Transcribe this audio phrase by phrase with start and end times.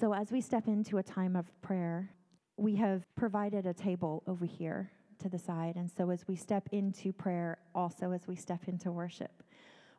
[0.00, 2.08] So, as we step into a time of prayer,
[2.56, 5.76] we have provided a table over here to the side.
[5.76, 9.42] And so, as we step into prayer, also as we step into worship,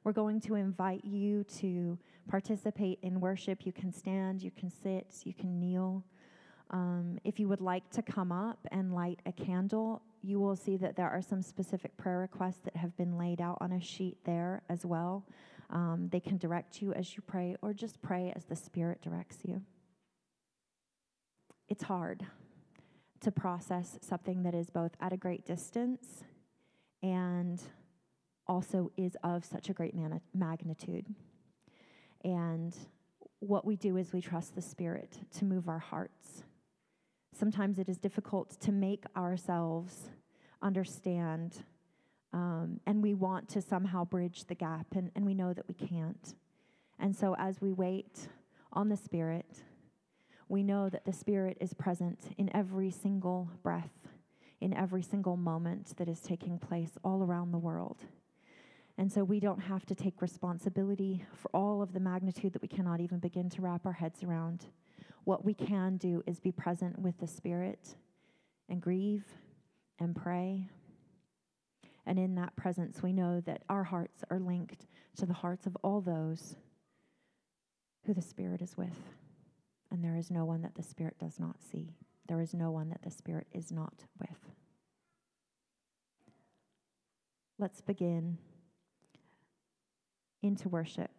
[0.04, 3.64] we're going to invite you to participate in worship.
[3.64, 6.04] You can stand, you can sit, you can kneel.
[6.72, 10.78] Um, if you would like to come up and light a candle, you will see
[10.78, 14.18] that there are some specific prayer requests that have been laid out on a sheet
[14.26, 15.28] there as well.
[15.70, 19.38] Um, they can direct you as you pray, or just pray as the Spirit directs
[19.44, 19.62] you.
[21.72, 22.26] It's hard
[23.22, 26.26] to process something that is both at a great distance
[27.02, 27.62] and
[28.46, 31.06] also is of such a great man- magnitude.
[32.26, 32.76] And
[33.40, 36.44] what we do is we trust the Spirit to move our hearts.
[37.34, 40.10] Sometimes it is difficult to make ourselves
[40.62, 41.64] understand,
[42.34, 45.74] um, and we want to somehow bridge the gap, and, and we know that we
[45.74, 46.36] can't.
[47.00, 48.28] And so, as we wait
[48.74, 49.64] on the Spirit,
[50.52, 54.10] we know that the Spirit is present in every single breath,
[54.60, 58.04] in every single moment that is taking place all around the world.
[58.98, 62.68] And so we don't have to take responsibility for all of the magnitude that we
[62.68, 64.66] cannot even begin to wrap our heads around.
[65.24, 67.96] What we can do is be present with the Spirit
[68.68, 69.24] and grieve
[70.00, 70.68] and pray.
[72.06, 75.78] And in that presence, we know that our hearts are linked to the hearts of
[75.82, 76.58] all those
[78.06, 78.98] who the Spirit is with.
[79.92, 81.96] And there is no one that the Spirit does not see.
[82.28, 84.40] There is no one that the Spirit is not with.
[87.60, 88.38] Let's begin
[90.42, 91.12] into worship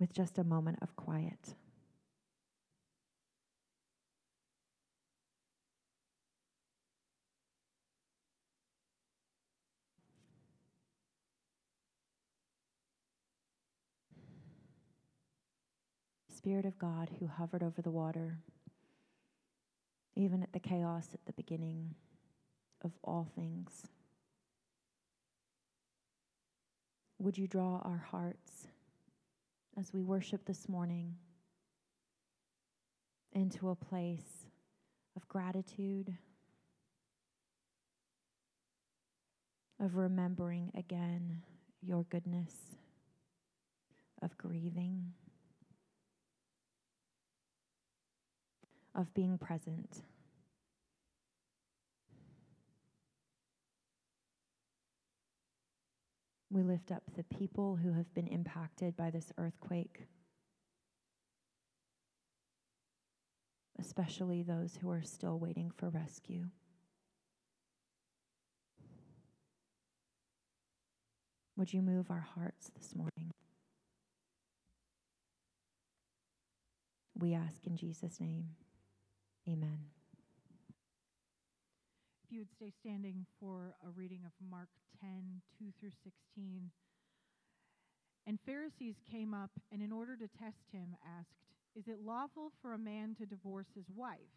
[0.00, 1.54] with just a moment of quiet.
[16.40, 18.38] Spirit of God who hovered over the water,
[20.16, 21.94] even at the chaos at the beginning
[22.82, 23.84] of all things.
[27.18, 28.68] Would you draw our hearts
[29.78, 31.14] as we worship this morning
[33.34, 34.46] into a place
[35.16, 36.16] of gratitude,
[39.78, 41.42] of remembering again
[41.82, 42.54] your goodness,
[44.22, 45.12] of grieving?
[48.94, 50.02] Of being present.
[56.50, 60.06] We lift up the people who have been impacted by this earthquake,
[63.78, 66.46] especially those who are still waiting for rescue.
[71.56, 73.30] Would you move our hearts this morning?
[77.14, 78.48] We ask in Jesus' name.
[79.48, 79.78] Amen.
[82.24, 84.68] If you would stay standing for a reading of Mark
[85.00, 86.70] 10 2 through 16.
[88.26, 91.34] And Pharisees came up and, in order to test him, asked,
[91.74, 94.36] Is it lawful for a man to divorce his wife?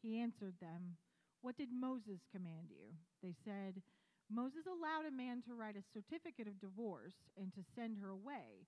[0.00, 0.96] He answered them,
[1.42, 2.94] What did Moses command you?
[3.22, 3.82] They said,
[4.30, 8.66] Moses allowed a man to write a certificate of divorce and to send her away.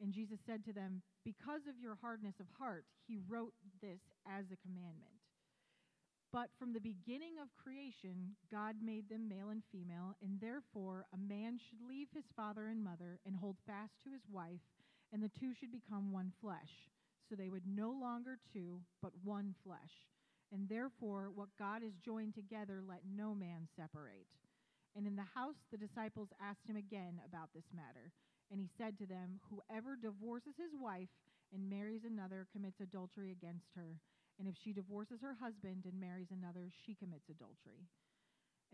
[0.00, 4.46] And Jesus said to them, Because of your hardness of heart, he wrote this as
[4.50, 5.14] a commandment.
[6.32, 11.16] But from the beginning of creation, God made them male and female, and therefore a
[11.16, 14.66] man should leave his father and mother and hold fast to his wife,
[15.12, 16.90] and the two should become one flesh.
[17.28, 20.10] So they would no longer two, but one flesh.
[20.52, 24.26] And therefore, what God has joined together, let no man separate.
[24.96, 28.10] And in the house, the disciples asked him again about this matter.
[28.50, 31.12] And he said to them, Whoever divorces his wife
[31.52, 33.96] and marries another commits adultery against her.
[34.38, 37.86] And if she divorces her husband and marries another, she commits adultery.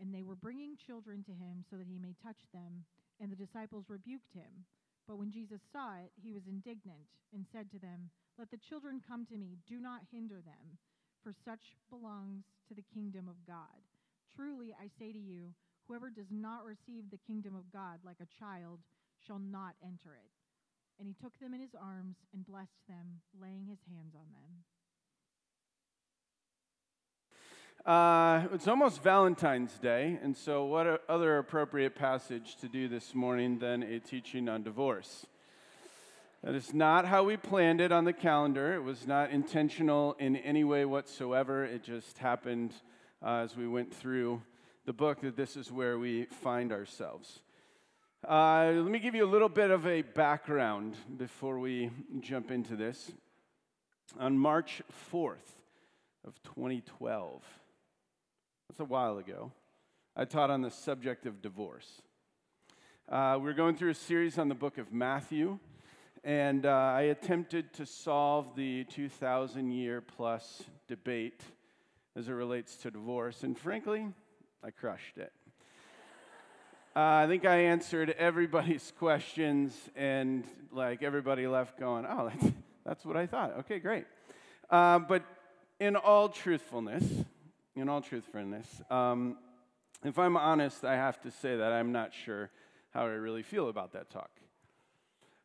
[0.01, 2.85] And they were bringing children to him so that he may touch them.
[3.21, 4.65] And the disciples rebuked him.
[5.07, 9.01] But when Jesus saw it, he was indignant and said to them, Let the children
[9.05, 10.77] come to me, do not hinder them,
[11.23, 13.85] for such belongs to the kingdom of God.
[14.35, 15.53] Truly, I say to you,
[15.87, 18.79] whoever does not receive the kingdom of God like a child
[19.25, 20.31] shall not enter it.
[20.99, 24.63] And he took them in his arms and blessed them, laying his hands on them.
[27.83, 33.57] Uh, it's almost Valentine's Day, and so what other appropriate passage to do this morning
[33.57, 35.25] than a teaching on divorce?
[36.43, 38.73] That is not how we planned it on the calendar.
[38.73, 41.63] It was not intentional in any way whatsoever.
[41.63, 42.73] It just happened
[43.23, 44.43] uh, as we went through
[44.85, 47.41] the book that this is where we find ourselves.
[48.27, 51.89] Uh, let me give you a little bit of a background before we
[52.19, 53.11] jump into this.
[54.19, 55.55] on March 4th
[56.23, 57.41] of 2012.
[58.69, 59.51] That's a while ago.
[60.15, 62.03] I taught on the subject of divorce.
[63.09, 65.57] Uh, we are going through a series on the book of Matthew,
[66.23, 71.41] and uh, I attempted to solve the 2,000 year plus debate
[72.15, 74.09] as it relates to divorce, and frankly,
[74.63, 75.33] I crushed it.
[76.93, 80.43] Uh, I think I answered everybody's questions, and
[80.73, 82.53] like everybody left going, "Oh, that's,
[82.85, 84.05] that's what I thought." Okay, great.
[84.69, 85.23] Uh, but
[85.79, 87.05] in all truthfulness,
[87.77, 89.37] in all truthfulness, um,
[90.03, 92.49] if I'm honest, I have to say that I'm not sure
[92.93, 94.31] how I really feel about that talk.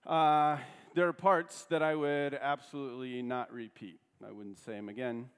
[0.05, 0.59] Uh,
[0.95, 4.01] there are parts that I would absolutely not repeat.
[4.27, 5.29] I wouldn't say them again.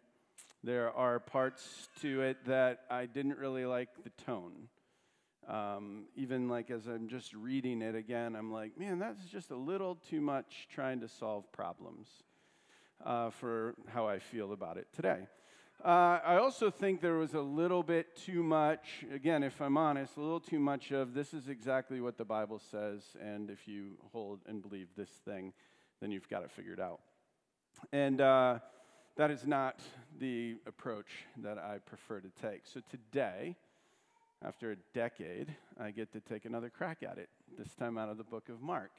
[0.65, 4.69] There are parts to it that I didn't really like the tone.
[5.49, 9.57] Um, even like as I'm just reading it again, I'm like, man, that's just a
[9.57, 12.07] little too much trying to solve problems
[13.05, 15.27] uh, for how I feel about it today.
[15.83, 20.17] Uh, I also think there was a little bit too much, again, if I'm honest,
[20.17, 23.93] a little too much of this is exactly what the Bible says, and if you
[24.13, 25.53] hold and believe this thing,
[26.01, 26.99] then you've got it figured out.
[27.93, 28.59] And uh,
[29.17, 29.79] that is not
[30.19, 32.63] the approach that I prefer to take.
[32.65, 33.57] So today,
[34.45, 38.19] after a decade, I get to take another crack at it, this time out of
[38.19, 38.93] the book of Mark.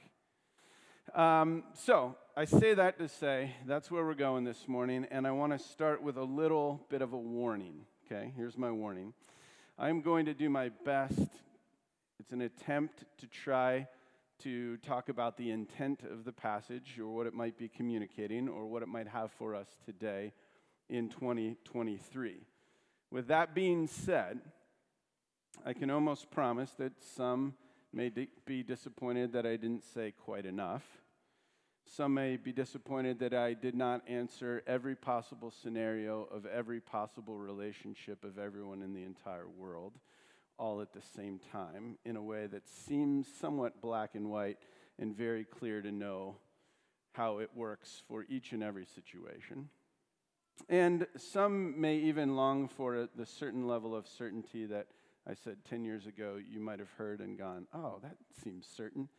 [1.15, 5.31] Um, so, I say that to say that's where we're going this morning, and I
[5.31, 7.85] want to start with a little bit of a warning.
[8.05, 9.13] Okay, here's my warning.
[9.77, 11.29] I'm going to do my best.
[12.19, 13.87] It's an attempt to try
[14.43, 18.67] to talk about the intent of the passage or what it might be communicating or
[18.67, 20.33] what it might have for us today
[20.89, 22.37] in 2023.
[23.09, 24.41] With that being said,
[25.65, 27.53] I can almost promise that some
[27.91, 28.09] may
[28.45, 30.83] be disappointed that I didn't say quite enough.
[31.85, 37.37] Some may be disappointed that I did not answer every possible scenario of every possible
[37.37, 39.93] relationship of everyone in the entire world
[40.59, 44.57] all at the same time in a way that seems somewhat black and white
[44.99, 46.35] and very clear to know
[47.13, 49.69] how it works for each and every situation.
[50.67, 54.87] And some may even long for the certain level of certainty that
[55.29, 59.09] I said 10 years ago you might have heard and gone, oh, that seems certain.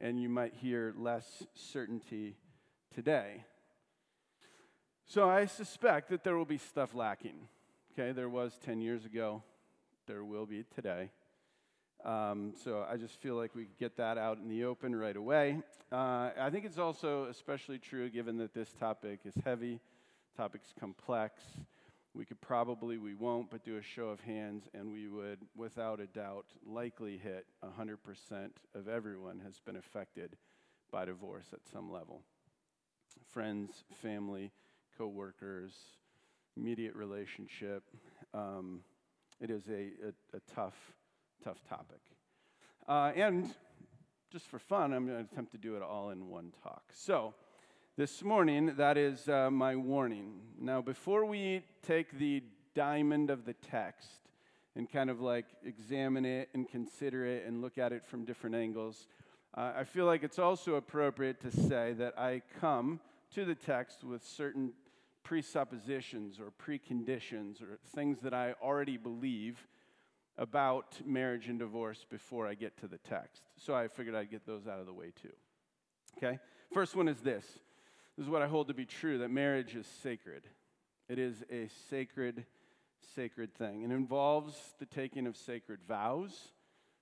[0.00, 2.34] And you might hear less certainty
[2.92, 3.44] today.
[5.06, 7.46] So I suspect that there will be stuff lacking.
[7.92, 9.44] Okay, there was 10 years ago,
[10.08, 11.12] there will be today.
[12.04, 15.62] Um, so I just feel like we get that out in the open right away.
[15.92, 19.78] Uh, I think it's also especially true given that this topic is heavy,
[20.36, 21.40] topic's complex.
[22.14, 25.98] We could probably, we won't, but do a show of hands, and we would, without
[25.98, 27.96] a doubt, likely hit 100%
[28.74, 30.36] of everyone has been affected
[30.92, 32.22] by divorce at some level.
[33.32, 34.52] Friends, family,
[34.96, 35.72] coworkers,
[36.56, 37.82] immediate relationship.
[38.32, 38.82] Um,
[39.40, 40.76] it is a, a, a tough,
[41.42, 42.00] tough topic.
[42.86, 43.52] Uh, and
[44.30, 46.84] just for fun, I'm going to attempt to do it all in one talk.
[46.92, 47.34] So,
[47.96, 50.40] this morning, that is uh, my warning.
[50.58, 52.42] Now, before we take the
[52.74, 54.08] diamond of the text
[54.74, 58.56] and kind of like examine it and consider it and look at it from different
[58.56, 59.06] angles,
[59.56, 62.98] uh, I feel like it's also appropriate to say that I come
[63.34, 64.72] to the text with certain
[65.22, 69.68] presuppositions or preconditions or things that I already believe
[70.36, 73.42] about marriage and divorce before I get to the text.
[73.56, 75.32] So I figured I'd get those out of the way too.
[76.18, 76.40] Okay?
[76.72, 77.60] First one is this
[78.16, 80.44] this is what I hold to be true that marriage is sacred.
[81.08, 82.44] It is a sacred,
[83.14, 83.82] sacred thing.
[83.82, 86.52] It involves the taking of sacred vows,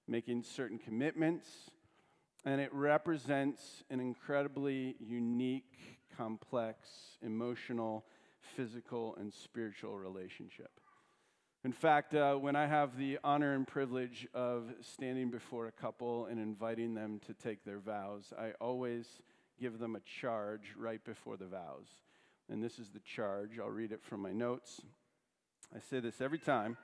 [0.09, 1.49] making certain commitments,
[2.45, 6.88] and it represents an incredibly unique, complex,
[7.21, 8.07] emotional,
[8.57, 10.71] physical, and spiritual relationship.
[11.64, 16.26] In fact, uh, when I have the honor and privilege of standing before a couple
[16.26, 19.07] and inviting them to take their vows, I always
[19.62, 21.87] give them a charge right before the vows.
[22.50, 23.61] And this is the charge.
[23.61, 24.81] I'll read it from my notes.
[25.75, 26.76] I say this every time.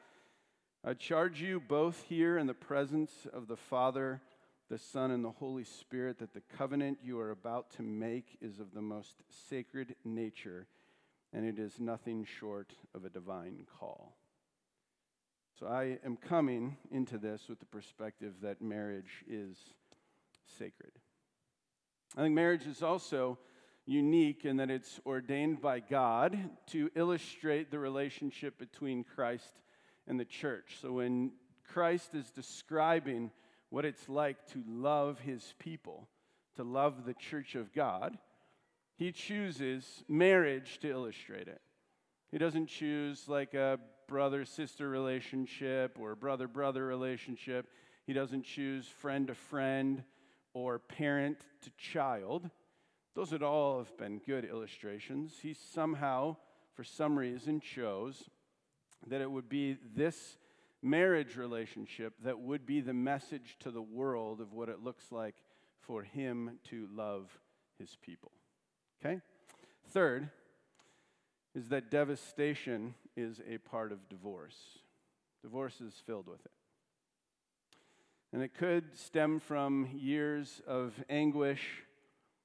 [0.85, 4.20] I charge you both here in the presence of the Father,
[4.70, 8.61] the Son, and the Holy Spirit that the covenant you are about to make is
[8.61, 9.16] of the most
[9.50, 10.68] sacred nature,
[11.32, 14.14] and it is nothing short of a divine call.
[15.58, 19.56] So I am coming into this with the perspective that marriage is
[20.58, 20.92] sacred.
[22.17, 23.38] I think marriage is also
[23.87, 26.38] unique in that it's ordained by God
[26.69, 29.53] to illustrate the relationship between Christ
[30.07, 30.79] and the church.
[30.81, 31.33] So when
[31.73, 33.31] Christ is describing
[33.71, 36.09] what it's like to love his people,
[36.57, 38.19] to love the church of God,
[38.97, 41.61] He chooses marriage to illustrate it.
[42.33, 47.69] He doesn't choose like a brother sister relationship or brother brother relationship.
[48.07, 50.03] He doesn't choose friend to friend
[50.59, 52.50] or parent to child.
[53.15, 55.35] Those would all have been good illustrations.
[55.41, 56.37] He somehow,
[56.75, 58.29] for some reason, chose
[59.07, 60.37] that it would be this
[60.83, 65.37] marriage relationship that would be the message to the world of what it looks like
[65.81, 67.31] for him to love
[67.79, 68.33] his people.
[69.00, 69.21] Okay?
[69.91, 70.29] Third
[71.55, 74.59] is that devastation is a part of divorce.
[75.43, 76.50] Divorce is filled with it.
[78.32, 81.82] And it could stem from years of anguish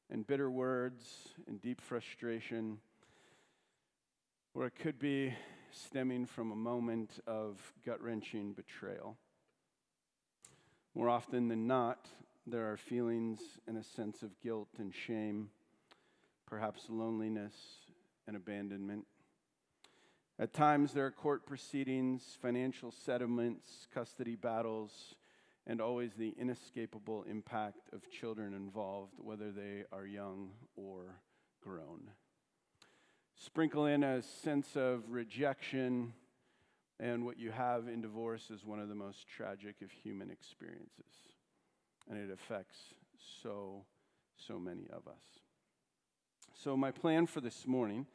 [0.10, 2.78] and bitter words and deep frustration,
[4.54, 5.34] or it could be
[5.72, 9.18] stemming from a moment of gut wrenching betrayal.
[10.96, 12.08] More often than not,
[12.48, 15.50] there are feelings and a sense of guilt and shame,
[16.46, 17.56] perhaps loneliness
[18.26, 19.06] and abandonment.
[20.40, 25.16] At times, there are court proceedings, financial settlements, custody battles,
[25.66, 31.16] and always the inescapable impact of children involved, whether they are young or
[31.62, 32.10] grown.
[33.36, 36.14] Sprinkle in a sense of rejection,
[37.00, 41.16] and what you have in divorce is one of the most tragic of human experiences.
[42.10, 42.78] And it affects
[43.42, 43.86] so,
[44.36, 45.24] so many of us.
[46.62, 48.06] So, my plan for this morning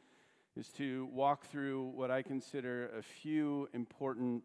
[0.55, 4.43] is to walk through what I consider a few important,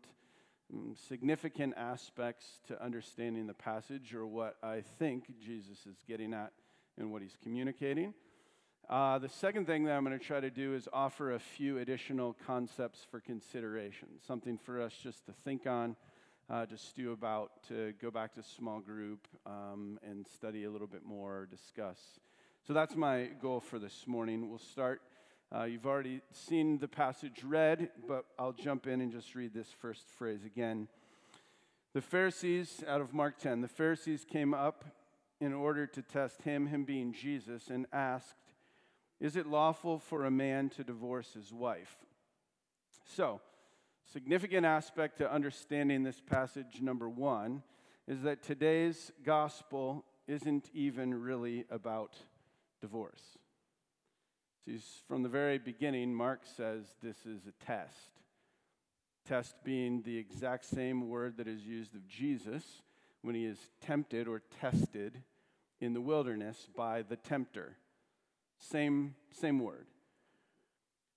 [1.09, 6.53] significant aspects to understanding the passage, or what I think Jesus is getting at
[6.99, 8.15] and what he's communicating.
[8.89, 11.79] Uh, the second thing that I'm going to try to do is offer a few
[11.79, 15.97] additional concepts for consideration, something for us just to think on,
[16.51, 20.87] uh, to stew about, to go back to small group um, and study a little
[20.87, 21.99] bit more, discuss.
[22.67, 24.51] So that's my goal for this morning.
[24.51, 25.01] We'll start.
[25.53, 29.69] Uh, you've already seen the passage read, but I'll jump in and just read this
[29.81, 30.89] first phrase again.
[31.93, 34.85] The Pharisees, out of Mark 10, the Pharisees came up
[35.41, 38.35] in order to test him, him being Jesus, and asked,
[39.21, 41.97] is it lawful for a man to divorce his wife?
[43.07, 43.41] So,
[44.13, 47.63] significant aspect to understanding this passage, number one,
[48.09, 52.17] is that today's gospel isn't even really about
[52.81, 53.39] divorce.
[54.65, 58.11] See, from the very beginning, Mark says this is a test.
[59.27, 62.63] Test being the exact same word that is used of Jesus
[63.23, 65.23] when he is tempted or tested
[65.81, 67.77] in the wilderness by the tempter.
[68.59, 69.87] Same, same word.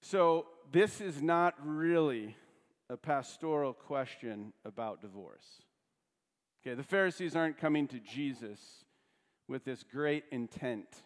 [0.02, 2.36] So, this is not really
[2.90, 5.64] a pastoral question about divorce.
[6.62, 8.60] Okay, the Pharisees aren't coming to Jesus
[9.48, 11.04] with this great intent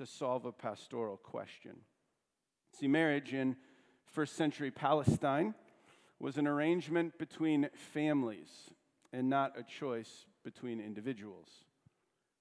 [0.00, 1.76] to solve a pastoral question.
[2.72, 3.54] See, marriage in
[4.06, 5.54] first century Palestine
[6.18, 8.48] was an arrangement between families
[9.12, 11.48] and not a choice between individuals.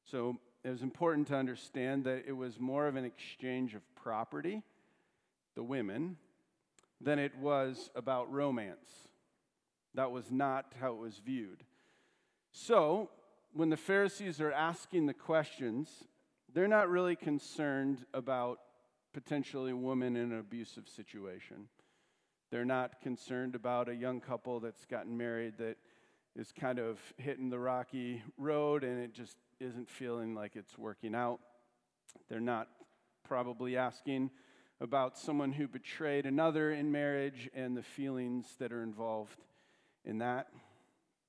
[0.06, 4.64] So, it was important to understand that it was more of an exchange of property,
[5.56, 6.16] the women,
[7.02, 9.10] than it was about romance.
[9.96, 11.66] That was not how it was viewed.
[12.54, 13.10] So,
[13.52, 16.06] when the Pharisees are asking the questions,
[16.54, 18.60] they're not really concerned about
[19.14, 21.68] potentially a woman in an abusive situation.
[22.52, 25.78] They're not concerned about a young couple that's gotten married that
[26.36, 31.14] is kind of hitting the rocky road and it just isn't feeling like it's working
[31.14, 31.40] out.
[32.30, 32.68] They're not
[33.24, 34.32] probably asking
[34.82, 39.38] about someone who betrayed another in marriage and the feelings that are involved
[40.06, 40.48] in that.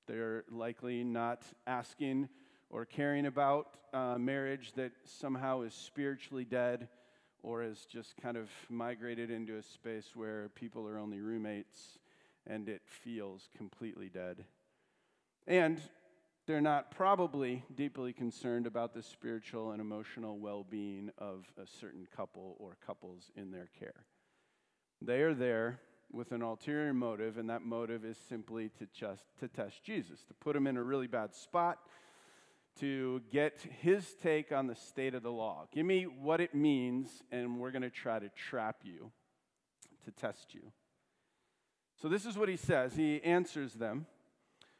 [0.07, 2.29] They're likely not asking
[2.71, 6.87] or caring about uh, marriage that somehow is spiritually dead
[7.43, 11.99] or has just kind of migrated into a space where people are only roommates
[12.47, 14.45] and it feels completely dead.
[15.47, 15.81] And
[16.47, 22.07] they're not probably deeply concerned about the spiritual and emotional well being of a certain
[22.15, 24.05] couple or couples in their care.
[25.01, 25.79] They are there
[26.11, 30.33] with an ulterior motive, and that motive is simply to, just, to test Jesus, to
[30.33, 31.79] put him in a really bad spot,
[32.79, 35.67] to get his take on the state of the law.
[35.73, 39.11] Give me what it means, and we're going to try to trap you,
[40.05, 40.71] to test you.
[42.01, 42.95] So, this is what he says.
[42.95, 44.07] He answers them.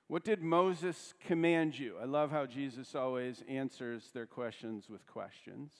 [0.07, 1.95] What did Moses command you?
[2.01, 5.71] I love how Jesus always answers their questions with questions.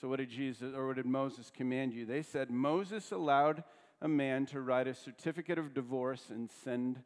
[0.00, 2.06] So, what did Jesus or what did Moses command you?
[2.06, 3.64] They said, Moses allowed
[4.00, 7.02] a man to write a certificate of divorce and send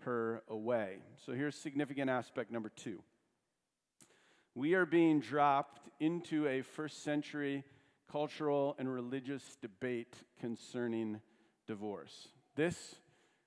[0.00, 0.98] her away.
[1.24, 3.02] So, here's significant aspect number two.
[4.54, 7.64] We are being dropped into a first century
[8.10, 11.20] cultural and religious debate concerning
[11.66, 12.28] divorce.
[12.54, 12.94] This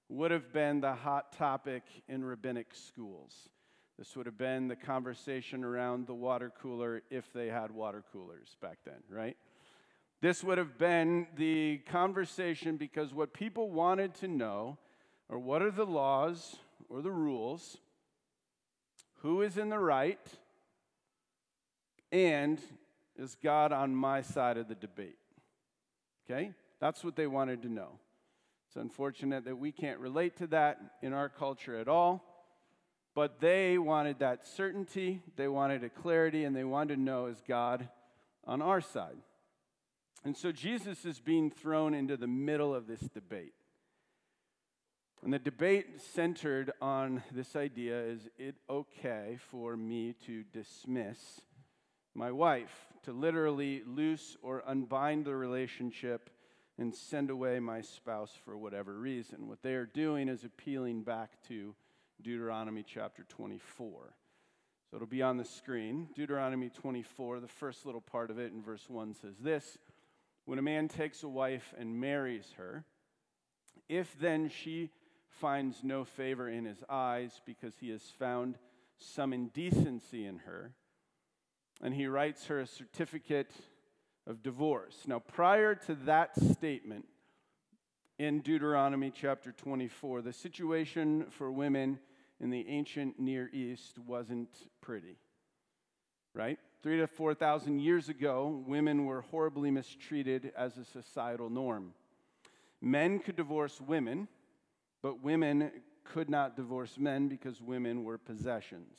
[0.09, 3.49] would have been the hot topic in rabbinic schools.
[3.97, 8.57] This would have been the conversation around the water cooler if they had water coolers
[8.61, 9.37] back then, right?
[10.21, 14.77] This would have been the conversation because what people wanted to know
[15.29, 16.57] are what are the laws
[16.89, 17.77] or the rules,
[19.21, 20.19] who is in the right,
[22.11, 22.59] and
[23.17, 25.17] is God on my side of the debate?
[26.29, 26.51] Okay?
[26.79, 27.99] That's what they wanted to know.
[28.67, 32.23] It's unfortunate that we can't relate to that in our culture at all,
[33.15, 37.41] but they wanted that certainty, they wanted a clarity, and they wanted to know is
[37.47, 37.87] God
[38.45, 39.17] on our side?
[40.23, 43.53] And so Jesus is being thrown into the middle of this debate.
[45.23, 51.41] And the debate centered on this idea is it okay for me to dismiss
[52.17, 56.31] my wife, to literally loose or unbind the relationship
[56.79, 59.47] and send away my spouse for whatever reason?
[59.47, 61.75] What they are doing is appealing back to
[62.21, 64.13] Deuteronomy chapter 24.
[64.89, 66.09] So it'll be on the screen.
[66.15, 69.77] Deuteronomy 24, the first little part of it in verse 1 says this
[70.45, 72.83] When a man takes a wife and marries her,
[73.88, 74.89] if then she
[75.29, 78.57] finds no favor in his eyes because he has found
[78.97, 80.74] some indecency in her,
[81.81, 83.51] and he writes her a certificate
[84.25, 85.03] of divorce.
[85.05, 87.05] Now, prior to that statement
[88.19, 92.00] in Deuteronomy chapter 24, the situation for women
[92.39, 94.50] in the ancient Near East wasn't
[94.81, 95.17] pretty,
[96.34, 96.60] right?
[96.84, 101.93] Three to 4,000 years ago, women were horribly mistreated as a societal norm.
[102.81, 104.27] Men could divorce women
[105.01, 105.72] but women
[106.03, 108.98] could not divorce men because women were possessions.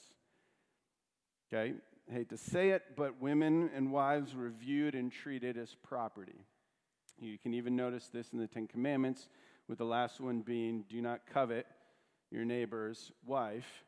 [1.53, 1.75] Okay?
[2.11, 6.47] I hate to say it, but women and wives were viewed and treated as property.
[7.21, 9.29] You can even notice this in the Ten Commandments,
[9.69, 11.67] with the last one being do not covet
[12.31, 13.85] your neighbor's wife,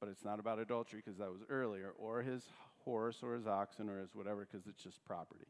[0.00, 2.44] but it's not about adultery because that was earlier, or his
[2.84, 5.46] horse or his oxen or his whatever because it's just property.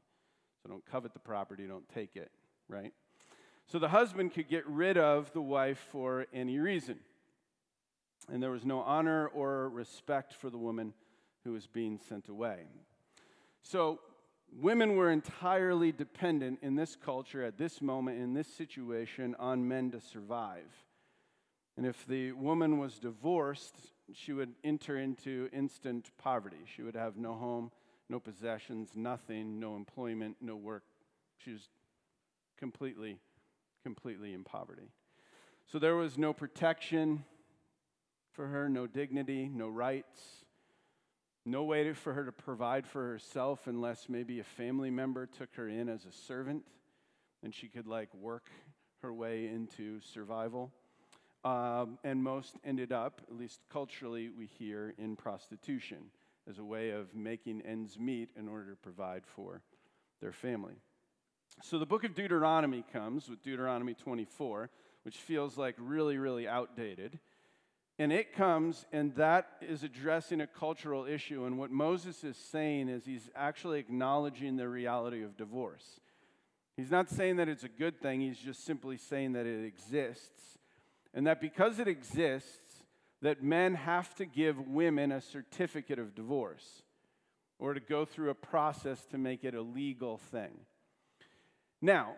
[0.63, 2.33] So don't covet the property, don't take it,
[2.69, 2.93] right?
[3.69, 6.99] So the husband could get rid of the wife for any reason.
[8.33, 10.95] And there was no honor or respect for the woman
[11.45, 12.65] who was being sent away.
[13.63, 14.01] So
[14.61, 19.91] women were entirely dependent in this culture, at this moment, in this situation, on men
[19.93, 20.71] to survive.
[21.77, 23.77] And if the woman was divorced,
[24.13, 26.65] she would enter into instant poverty.
[26.75, 27.71] She would have no home,
[28.09, 30.83] no possessions, nothing, no employment, no work.
[31.37, 31.69] She was
[32.59, 33.19] completely
[33.85, 34.91] completely in poverty.
[35.67, 37.25] So there was no protection
[38.33, 40.21] for her, no dignity, no rights,
[41.51, 45.69] no way for her to provide for herself unless maybe a family member took her
[45.69, 46.63] in as a servant
[47.43, 48.51] and she could like work
[49.03, 50.73] her way into survival.
[51.45, 56.11] Um, and most ended up, at least culturally, we hear in prostitution
[56.49, 59.63] as a way of making ends meet in order to provide for
[60.21, 60.75] their family.
[61.63, 64.71] So the book of Deuteronomy comes with Deuteronomy 24,
[65.05, 67.19] which feels like really, really outdated.
[67.99, 71.45] And it comes, and that is addressing a cultural issue.
[71.45, 75.99] And what Moses is saying is he's actually acknowledging the reality of divorce.
[76.77, 80.59] He's not saying that it's a good thing, he's just simply saying that it exists.
[81.13, 82.85] And that because it exists,
[83.21, 86.83] that men have to give women a certificate of divorce
[87.59, 90.53] or to go through a process to make it a legal thing.
[91.83, 92.15] Now,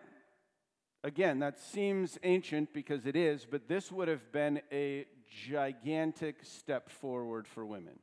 [1.03, 5.05] again, that seems ancient because it is, but this would have been a
[5.47, 7.99] gigantic step forward for women.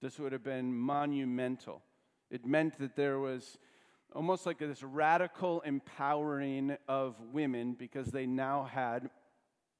[0.00, 1.82] This would have been monumental.
[2.30, 3.58] It meant that there was
[4.14, 9.10] almost like this radical empowering of women because they now had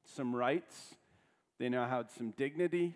[0.04, 0.94] some rights,
[1.58, 2.94] they now had some dignity,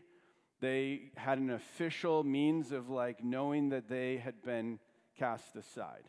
[0.60, 4.78] they had an official means of like knowing that they had been
[5.16, 6.04] cast aside.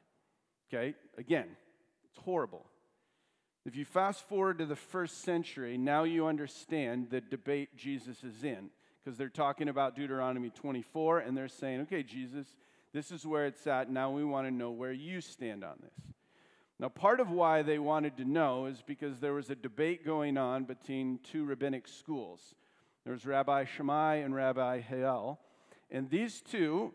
[0.67, 0.95] Okay?
[1.17, 1.47] Again,
[2.05, 2.65] it's horrible.
[3.65, 8.43] If you fast forward to the first century, now you understand the debate Jesus is
[8.43, 8.69] in
[9.03, 12.47] because they're talking about Deuteronomy 24 and they're saying, okay, Jesus,
[12.93, 13.91] this is where it's at.
[13.91, 16.13] Now we want to know where you stand on this.
[16.79, 20.37] Now, part of why they wanted to know is because there was a debate going
[20.37, 22.55] on between two rabbinic schools.
[23.03, 25.39] There was Rabbi Shammai and Rabbi Hillel.
[25.91, 26.93] And these two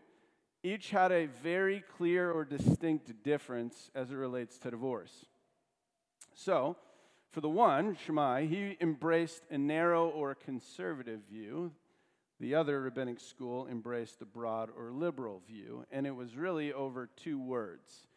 [0.63, 5.25] each had a very clear or distinct difference as it relates to divorce.
[6.35, 6.75] So,
[7.31, 11.71] for the one, Shammai, he embraced a narrow or conservative view.
[12.39, 17.09] The other rabbinic school embraced a broad or liberal view, and it was really over
[17.15, 18.07] two words.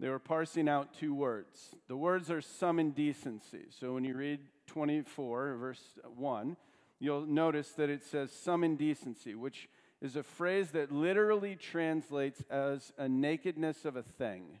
[0.00, 1.74] They were parsing out two words.
[1.88, 3.66] The words are some indecency.
[3.70, 5.82] So when you read 24, verse
[6.16, 6.56] 1,
[6.98, 9.68] you'll notice that it says some indecency, which
[10.02, 14.60] is a phrase that literally translates as a nakedness of a thing.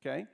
[0.00, 0.26] Okay?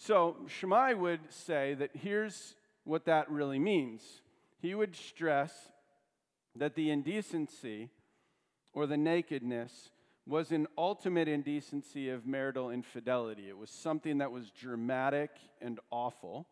[0.00, 4.02] So Shammai would say that here's what that really means.
[4.60, 5.52] He would stress
[6.54, 7.90] that the indecency
[8.72, 9.90] or the nakedness
[10.24, 13.48] was an ultimate indecency of marital infidelity.
[13.48, 15.30] It was something that was dramatic
[15.60, 16.46] and awful.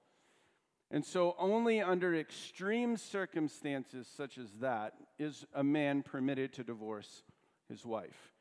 [0.90, 7.22] And so, only under extreme circumstances such as that is a man permitted to divorce
[7.68, 8.32] his wife.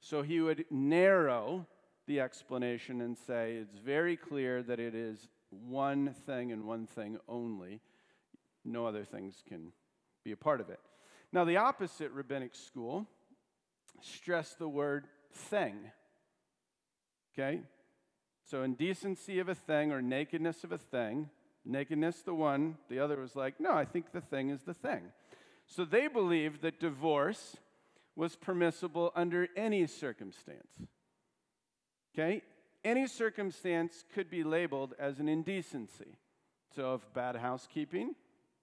[0.00, 1.66] So, he would narrow
[2.06, 7.18] the explanation and say it's very clear that it is one thing and one thing
[7.28, 7.80] only.
[8.64, 9.72] No other things can
[10.24, 10.80] be a part of it.
[11.32, 13.06] Now, the opposite rabbinic school
[14.00, 15.76] stressed the word thing.
[17.32, 17.60] Okay?
[18.44, 21.30] So, indecency of a thing or nakedness of a thing
[21.64, 22.76] Nakedness, the one.
[22.88, 25.02] The other was like, no, I think the thing is the thing.
[25.66, 27.56] So they believed that divorce
[28.16, 30.88] was permissible under any circumstance.
[32.14, 32.42] Okay?
[32.84, 36.16] Any circumstance could be labeled as an indecency.
[36.74, 38.14] So if bad housekeeping,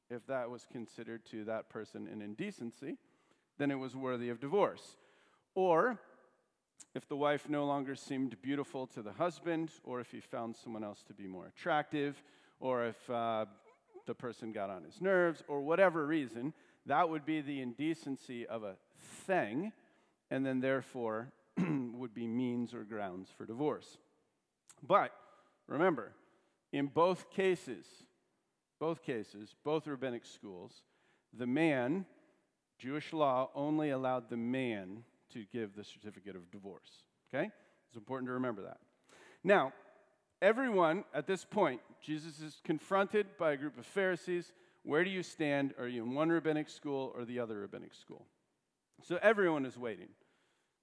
[0.10, 2.98] if that was considered to that person an indecency,
[3.58, 4.96] then it was worthy of divorce.
[5.56, 6.00] Or
[6.96, 10.84] if the wife no longer seemed beautiful to the husband, or if he found someone
[10.84, 12.22] else to be more attractive,
[12.60, 13.46] or if uh,
[14.06, 16.54] the person got on his nerves, or whatever reason,
[16.86, 18.76] that would be the indecency of a
[19.26, 19.74] thing,
[20.32, 21.32] and then therefore
[21.94, 23.98] would be means or grounds for divorce.
[24.86, 25.12] But
[25.68, 26.14] remember,
[26.72, 27.86] in both cases,
[28.80, 30.84] both cases, both rabbinic schools,
[31.34, 32.06] the man,
[32.78, 37.04] Jewish law only allowed the man to give the certificate of divorce.
[37.34, 37.50] Okay?
[37.88, 38.78] It's important to remember that.
[39.44, 39.74] Now,
[40.42, 44.54] Everyone at this point, Jesus is confronted by a group of Pharisees.
[44.84, 45.74] Where do you stand?
[45.80, 48.26] Are you in one rabbinic school or the other rabbinic school?
[49.02, 50.10] So everyone is waiting.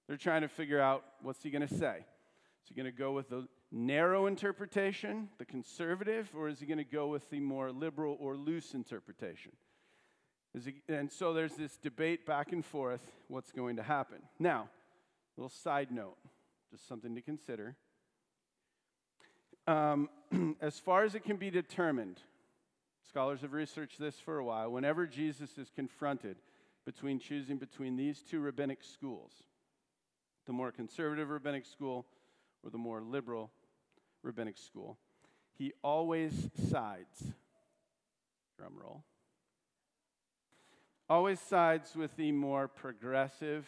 [0.07, 1.97] They're trying to figure out what's he going to say.
[1.97, 6.77] Is he going to go with the narrow interpretation, the conservative, or is he going
[6.77, 9.51] to go with the more liberal or loose interpretation?
[10.53, 14.19] He, and so there's this debate back and forth what's going to happen.
[14.39, 14.69] Now,
[15.37, 16.17] a little side note,
[16.71, 17.75] just something to consider
[19.67, 20.09] um,
[20.61, 22.19] as far as it can be determined,
[23.09, 26.37] scholars have researched this for a while, whenever Jesus is confronted
[26.85, 29.31] between choosing between these two rabbinic schools,
[30.45, 32.05] the more conservative rabbinic school
[32.63, 33.51] or the more liberal
[34.23, 34.97] rabbinic school,
[35.57, 37.33] he always sides,
[38.57, 39.03] drum roll,
[41.09, 43.67] always sides with the more progressive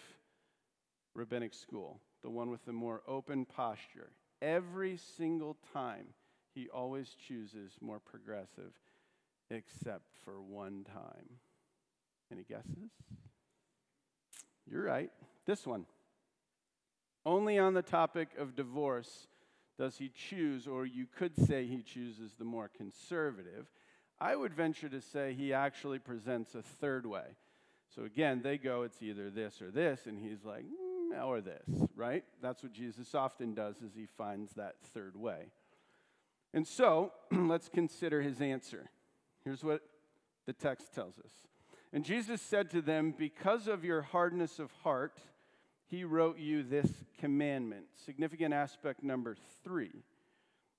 [1.14, 4.12] rabbinic school, the one with the more open posture.
[4.42, 6.08] Every single time,
[6.54, 8.74] he always chooses more progressive,
[9.50, 11.40] except for one time.
[12.32, 12.92] Any guesses?
[14.70, 15.12] You're right.
[15.46, 15.86] This one.
[17.28, 19.28] Only on the topic of divorce
[19.78, 23.68] does he choose, or you could say he chooses the more conservative.
[24.18, 27.36] I would venture to say he actually presents a third way.
[27.94, 31.68] So again, they go, it's either this or this, and he's like, mm, or this,
[31.98, 32.24] right?
[32.42, 35.52] That's what Jesus often does is he finds that third way.
[36.54, 38.90] And so, let's consider his answer.
[39.44, 39.82] Here's what
[40.46, 41.32] the text tells us.
[41.92, 45.20] And Jesus said to them, Because of your hardness of heart,
[45.88, 47.86] he wrote you this commandment.
[48.06, 50.04] Significant aspect number three.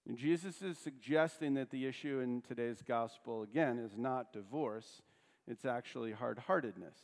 [0.07, 5.03] And Jesus is suggesting that the issue in today's gospel, again, is not divorce,
[5.47, 6.97] it's actually hard heartedness.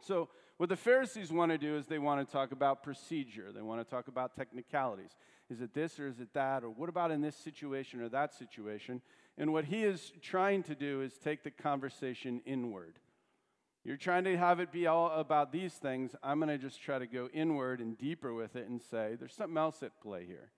[0.00, 3.62] So, what the Pharisees want to do is they want to talk about procedure, they
[3.62, 5.10] want to talk about technicalities.
[5.48, 6.62] Is it this or is it that?
[6.62, 9.02] Or what about in this situation or that situation?
[9.36, 12.98] And what he is trying to do is take the conversation inward.
[13.90, 16.14] You're trying to have it be all about these things.
[16.22, 19.34] I'm going to just try to go inward and deeper with it and say, there's
[19.34, 20.52] something else at play here.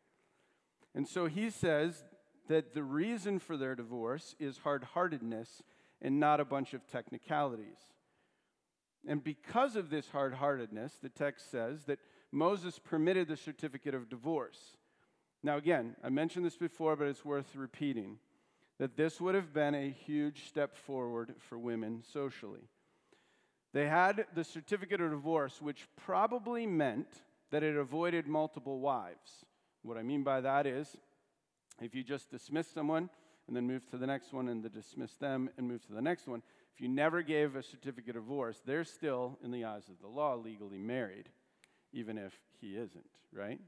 [0.94, 2.04] And so he says
[2.48, 5.62] that the reason for their divorce is hard heartedness
[6.02, 7.78] and not a bunch of technicalities.
[9.08, 12.00] And because of this hard heartedness, the text says that
[12.32, 14.76] Moses permitted the certificate of divorce.
[15.42, 18.18] Now, again, I mentioned this before, but it's worth repeating
[18.78, 22.68] that this would have been a huge step forward for women socially.
[23.72, 27.08] They had the certificate of divorce, which probably meant
[27.50, 29.44] that it avoided multiple wives.
[29.82, 30.96] What I mean by that is
[31.80, 33.08] if you just dismiss someone
[33.46, 36.02] and then move to the next one and then dismiss them and move to the
[36.02, 36.42] next one,
[36.74, 40.08] if you never gave a certificate of divorce, they're still, in the eyes of the
[40.08, 41.28] law, legally married,
[41.92, 43.60] even if he isn't, right?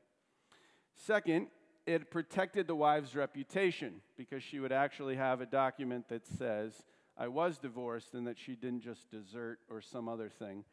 [0.95, 1.49] Second,
[1.87, 6.73] it protected the wife's reputation because she would actually have a document that says,
[7.17, 10.65] I was divorced and that she didn't just desert or some other thing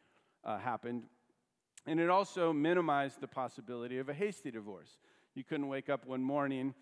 [0.44, 1.04] uh, happened.
[1.86, 4.98] And it also minimized the possibility of a hasty divorce.
[5.34, 6.74] You couldn't wake up one morning,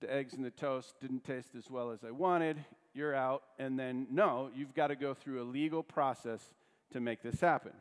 [0.00, 3.78] the eggs and the toast didn't taste as well as I wanted, you're out, and
[3.78, 6.54] then no, you've got to go through a legal process
[6.92, 7.72] to make this happen.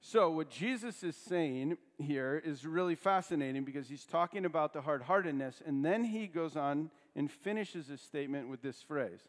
[0.00, 5.02] So, what Jesus is saying here is really fascinating because he's talking about the hard
[5.02, 9.20] heartedness, and then he goes on and finishes his statement with this phrase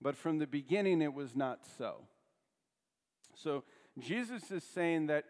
[0.00, 2.04] But from the beginning, it was not so.
[3.34, 3.64] So,
[3.98, 5.24] Jesus is saying that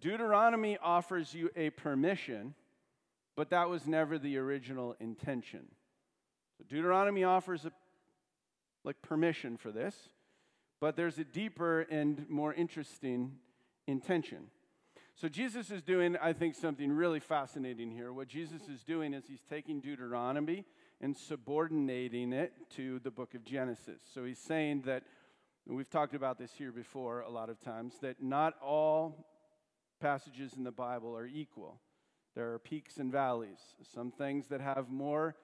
[0.00, 2.54] Deuteronomy offers you a permission,
[3.36, 5.66] but that was never the original intention.
[6.58, 7.72] So Deuteronomy offers a
[8.84, 10.10] like permission for this,
[10.80, 13.32] but there's a deeper and more interesting
[13.86, 14.50] intention.
[15.14, 18.12] So Jesus is doing, I think, something really fascinating here.
[18.12, 20.64] What Jesus is doing is he's taking Deuteronomy
[21.00, 24.00] and subordinating it to the book of Genesis.
[24.12, 25.02] So he's saying that,
[25.66, 29.26] we've talked about this here before a lot of times, that not all
[30.00, 31.80] passages in the Bible are equal.
[32.34, 33.60] There are peaks and valleys,
[33.94, 35.36] some things that have more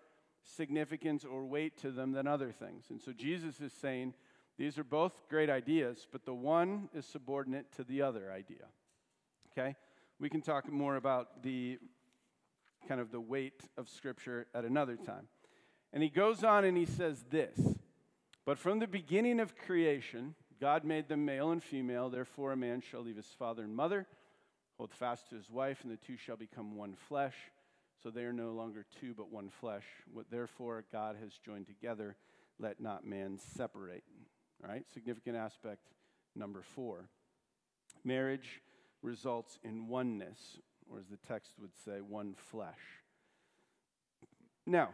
[0.43, 2.87] significance or weight to them than other things.
[2.91, 4.15] And so Jesus is saying,
[4.59, 8.67] these are both great ideas, but the one is subordinate to the other idea.
[9.53, 9.77] Okay?
[10.19, 11.79] We can talk more about the
[12.89, 15.29] kind of the weight of Scripture at another time.
[15.93, 17.59] And he goes on and he says this
[18.45, 22.11] But from the beginning of creation, God made them male and female.
[22.11, 24.07] Therefore, a man shall leave his father and mother,
[24.77, 27.35] hold fast to his wife, and the two shall become one flesh.
[28.03, 29.85] So they are no longer two, but one flesh.
[30.13, 32.17] What therefore God has joined together,
[32.59, 34.05] let not man separate.
[34.63, 35.83] All right, significant aspect
[36.35, 37.09] number four.
[38.05, 38.63] Marriage
[39.03, 40.59] results in oneness,
[40.91, 43.03] or as the text would say, one flesh.
[44.67, 44.91] Now,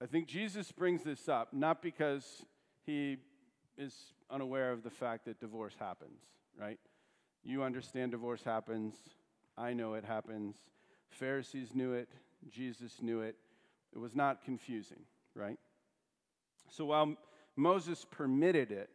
[0.00, 2.44] I think Jesus brings this up not because
[2.86, 3.18] he
[3.76, 3.94] is
[4.30, 6.20] unaware of the fact that divorce happens,
[6.58, 6.78] right?
[7.42, 8.94] You understand divorce happens.
[9.56, 10.56] I know it happens.
[11.10, 12.08] Pharisees knew it.
[12.48, 13.36] Jesus knew it.
[13.92, 15.00] It was not confusing,
[15.34, 15.58] right?
[16.70, 17.16] So while
[17.58, 18.88] Moses permitted it.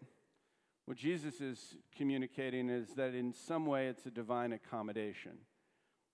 [0.85, 5.33] What Jesus is communicating is that in some way it's a divine accommodation.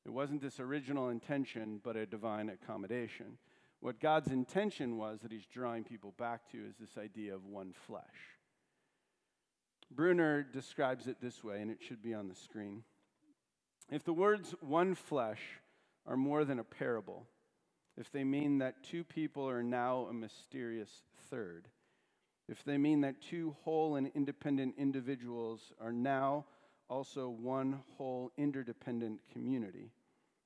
[0.04, 3.38] It wasn't this original intention, but a divine accommodation.
[3.82, 7.74] What God's intention was that he's drawing people back to is this idea of one
[7.88, 8.04] flesh.
[9.92, 12.84] Bruner describes it this way, and it should be on the screen.
[13.90, 15.42] If the words one flesh
[16.06, 17.26] are more than a parable,
[17.98, 20.90] if they mean that two people are now a mysterious
[21.30, 21.68] third,
[22.48, 26.46] if they mean that two whole and independent individuals are now
[26.90, 29.92] also one whole interdependent community,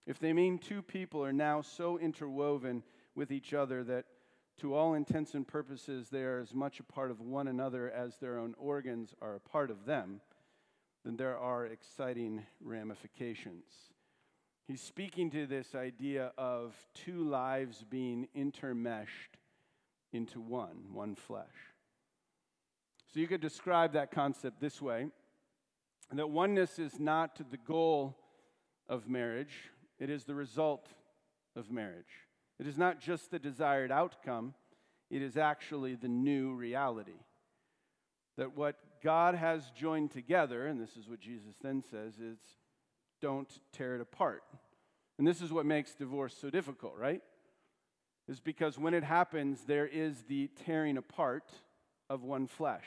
[0.06, 2.84] if they mean two people are now so interwoven
[3.16, 4.06] with each other that
[4.60, 8.18] to all intents and purposes they are as much a part of one another as
[8.18, 10.22] their own organs are a part of them,
[11.04, 13.66] then there are exciting ramifications.
[14.68, 19.38] He's speaking to this idea of two lives being intermeshed
[20.14, 21.74] into one, one flesh.
[23.14, 25.08] So you could describe that concept this way
[26.12, 28.16] that oneness is not the goal
[28.88, 30.88] of marriage, it is the result
[31.56, 32.06] of marriage.
[32.64, 34.54] It is not just the desired outcome,
[35.12, 37.20] it is actually the new reality.
[38.38, 42.38] That what God has joined together, and this is what Jesus then says, is
[43.22, 44.44] don't tear it apart.
[45.18, 47.22] And this is what makes divorce so difficult, right?
[48.30, 51.52] Is because when it happens, there is the tearing apart
[52.10, 52.86] of one flesh.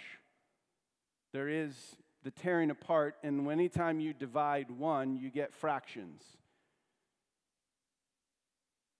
[1.34, 1.74] There is
[2.24, 6.22] the tearing apart, and anytime you divide one, you get fractions.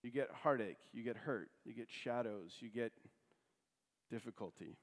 [0.03, 2.91] You get heartache, you get hurt, you get shadows, you get
[4.09, 4.77] difficulty.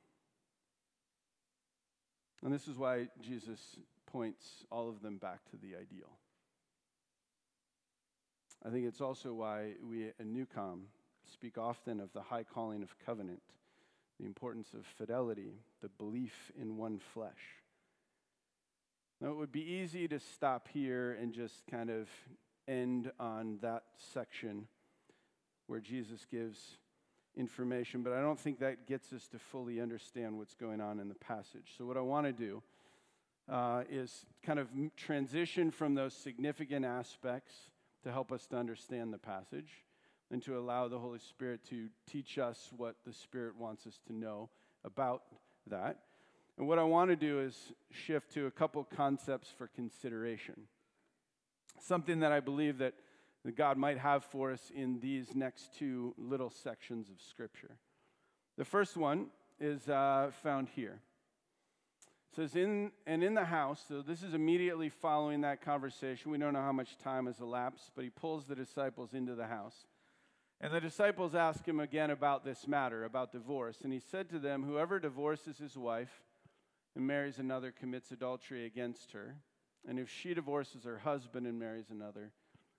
[2.44, 3.58] And this is why Jesus
[4.06, 6.10] points all of them back to the ideal.
[8.64, 10.82] I think it's also why we at Newcom
[11.32, 13.40] speak often of the high calling of covenant
[14.18, 17.60] the importance of fidelity, the belief in one flesh.
[19.20, 22.08] Now, it would be easy to stop here and just kind of
[22.68, 24.66] end on that section
[25.66, 26.78] where Jesus gives
[27.36, 31.08] information, but I don't think that gets us to fully understand what's going on in
[31.08, 31.74] the passage.
[31.76, 32.62] So, what I want to do
[33.48, 37.52] uh, is kind of transition from those significant aspects
[38.02, 39.84] to help us to understand the passage
[40.30, 44.14] and to allow the Holy Spirit to teach us what the Spirit wants us to
[44.14, 44.48] know
[44.84, 45.22] about
[45.66, 45.98] that.
[46.56, 50.54] And what I want to do is shift to a couple concepts for consideration.
[51.80, 52.94] Something that I believe that
[53.44, 57.76] that God might have for us in these next two little sections of Scripture.
[58.56, 59.26] The first one
[59.60, 61.00] is uh, found here.
[62.32, 66.32] It says, in, and in the house, so this is immediately following that conversation.
[66.32, 69.46] We don't know how much time has elapsed, but he pulls the disciples into the
[69.46, 69.86] house.
[70.60, 73.82] And the disciples ask him again about this matter, about divorce.
[73.82, 76.22] And he said to them, Whoever divorces his wife
[76.96, 79.36] and marries another commits adultery against her.
[79.86, 82.32] And if she divorces her husband and marries another,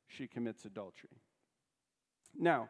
[0.08, 1.22] she commits adultery.
[2.38, 2.70] Now,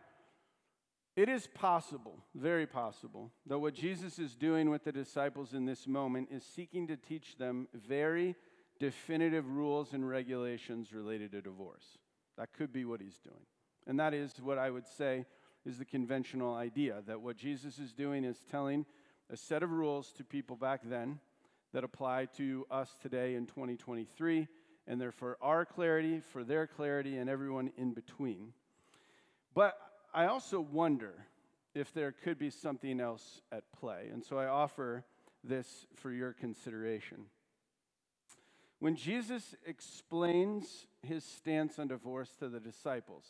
[1.15, 5.87] it is possible, very possible, that what Jesus is doing with the disciples in this
[5.87, 8.35] moment is seeking to teach them very
[8.79, 11.97] definitive rules and regulations related to divorce.
[12.37, 13.45] That could be what he's doing.
[13.87, 15.25] And that is what I would say
[15.65, 18.85] is the conventional idea that what Jesus is doing is telling
[19.31, 21.19] a set of rules to people back then
[21.73, 24.47] that apply to us today in 2023,
[24.87, 28.53] and they're for our clarity, for their clarity, and everyone in between.
[29.53, 29.77] But
[30.13, 31.13] I also wonder
[31.73, 34.09] if there could be something else at play.
[34.11, 35.03] And so I offer
[35.43, 37.25] this for your consideration.
[38.79, 43.23] When Jesus explains his stance on divorce to the disciples,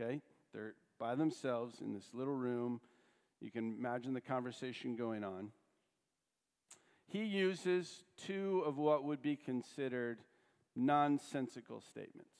[0.00, 0.20] okay,
[0.52, 2.80] they're by themselves in this little room.
[3.40, 5.50] You can imagine the conversation going on.
[7.08, 10.20] He uses two of what would be considered
[10.74, 12.34] nonsensical statements.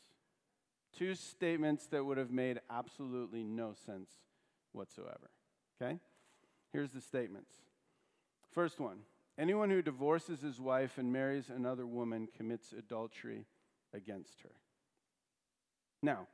[0.96, 4.10] Two statements that would have made absolutely no sense
[4.72, 5.30] whatsoever.
[5.80, 5.98] Okay?
[6.72, 7.52] Here's the statements.
[8.50, 8.98] First one
[9.38, 13.46] anyone who divorces his wife and marries another woman commits adultery
[13.94, 14.52] against her.
[16.02, 16.26] Now,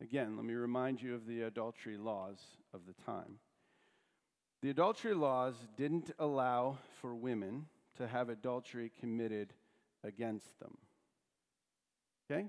[0.00, 2.38] again, let me remind you of the adultery laws
[2.74, 3.38] of the time.
[4.62, 9.54] The adultery laws didn't allow for women to have adultery committed
[10.04, 10.76] against them.
[12.30, 12.46] Okay?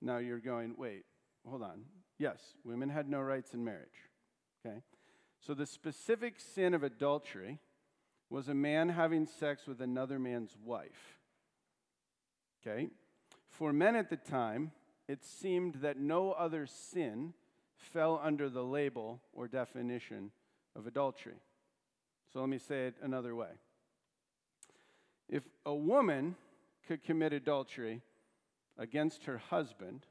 [0.00, 1.04] Now you're going, wait,
[1.46, 1.82] hold on.
[2.18, 3.88] Yes, women had no rights in marriage.
[4.64, 4.78] Okay?
[5.40, 7.58] So the specific sin of adultery
[8.30, 11.18] was a man having sex with another man's wife.
[12.64, 12.88] Okay?
[13.50, 14.72] For men at the time,
[15.08, 17.34] it seemed that no other sin
[17.76, 20.30] fell under the label or definition
[20.76, 21.34] of adultery.
[22.32, 23.50] So let me say it another way.
[25.28, 26.36] If a woman
[26.86, 28.00] could commit adultery,
[28.78, 30.06] against her husband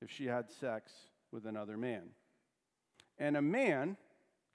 [0.00, 0.92] if she had sex
[1.32, 2.10] with another man.
[3.18, 3.96] And a man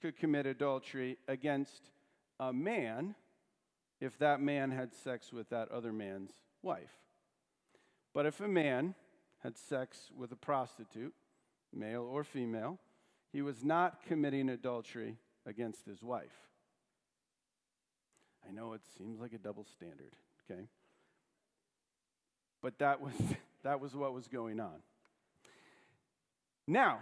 [0.02, 1.92] could commit adultery against
[2.40, 3.16] a man
[4.00, 6.32] if that man had sex with that other man's
[6.64, 6.92] wife.
[8.14, 8.96] But if a man
[9.40, 11.14] had sex with a prostitute,
[11.74, 12.80] male or female,
[13.32, 16.50] he was not committing adultery against his wife.
[18.48, 20.16] I know it seems like a double standard,
[20.50, 20.68] okay?
[22.62, 23.14] But that was,
[23.64, 24.82] that was what was going on.
[26.68, 27.00] Now,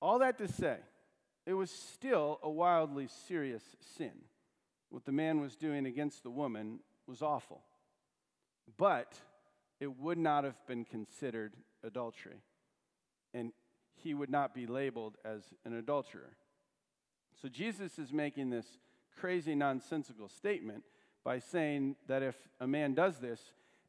[0.00, 0.76] all that to say,
[1.44, 3.62] it was still a wildly serious
[3.96, 4.12] sin.
[4.90, 7.62] What the man was doing against the woman was awful.
[8.76, 9.14] But
[9.80, 12.42] it would not have been considered adultery.
[13.34, 13.52] And
[14.02, 16.36] he would not be labeled as an adulterer.
[17.40, 18.66] So Jesus is making this
[19.18, 20.84] crazy, nonsensical statement
[21.24, 23.40] by saying that if a man does this,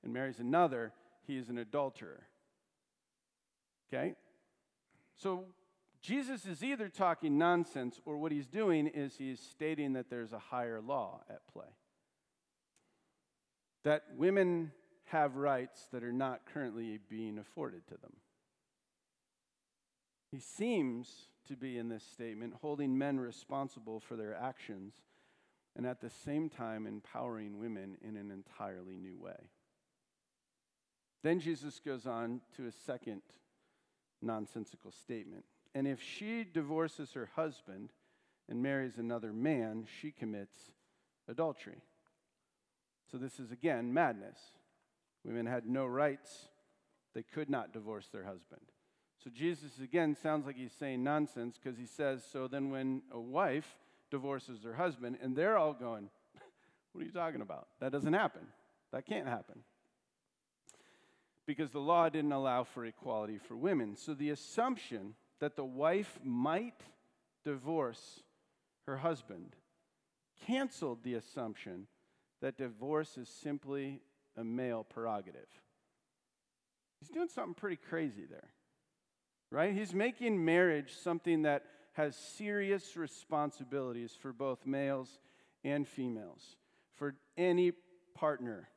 [0.04, 0.94] and marries another,
[1.26, 2.28] he is an adulterer.
[3.92, 4.16] Okay?
[5.18, 5.46] So
[6.02, 10.40] Jesus is either talking nonsense or what he's doing is he's stating that there's a
[10.40, 11.66] higher law at play.
[13.84, 14.72] That women
[15.06, 18.14] have rights that are not currently being afforded to them.
[20.32, 24.94] He seems to be in this statement holding men responsible for their actions
[25.76, 29.50] and at the same time empowering women in an entirely new way.
[31.23, 33.21] Then Jesus goes on to a second
[34.21, 35.45] nonsensical statement.
[35.75, 37.91] And if she divorces her husband
[38.47, 40.71] and marries another man, she commits
[41.27, 41.82] adultery.
[43.12, 44.39] So this is again madness.
[45.25, 46.47] Women had no rights,
[47.13, 48.61] they could not divorce their husband.
[49.24, 53.20] So Jesus again sounds like he's saying nonsense because he says, So then when a
[53.20, 53.78] wife
[54.09, 56.09] divorces her husband, and they're all going,
[56.93, 57.67] What are you talking about?
[57.82, 58.41] That doesn't happen.
[58.91, 59.59] That can't happen
[61.50, 63.95] because the law didn't allow for equality for women.
[63.95, 66.80] So the assumption that the wife might
[67.43, 68.22] divorce
[68.86, 69.56] her husband
[70.45, 71.88] canceled the assumption
[72.43, 74.00] that divorce is simply
[74.38, 75.47] a male prerogative.
[77.00, 78.50] He's doing something pretty crazy there,
[79.50, 79.74] right?
[79.74, 85.18] He's making marriage something that has serious responsibilities for both males
[85.64, 86.58] and females,
[86.93, 87.72] for any
[88.14, 88.70] partner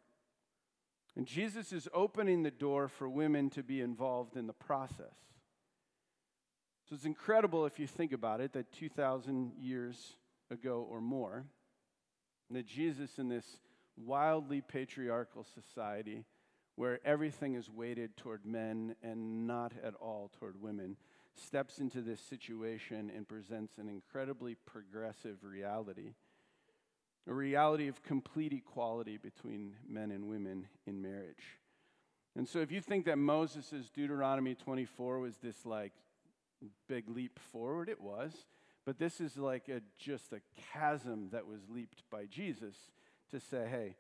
[1.17, 5.15] And Jesus is opening the door for women to be involved in the process.
[6.89, 10.17] So it's incredible if you think about it that 2,000 years
[10.51, 11.45] ago or more,
[12.51, 13.59] that Jesus, in this
[13.97, 16.25] wildly patriarchal society
[16.77, 20.97] where everything is weighted toward men and not at all toward women,
[21.35, 26.15] steps into this situation and presents an incredibly progressive reality
[27.29, 31.59] a reality of complete equality between men and women in marriage.
[32.37, 35.93] And so, if you think that Moses' Deuteronomy 24 was this like
[36.89, 38.33] big leap forward, it was.
[38.85, 40.41] But this is like a, just a
[40.73, 42.75] chasm that was leaped by Jesus
[43.31, 43.97] to say, hey,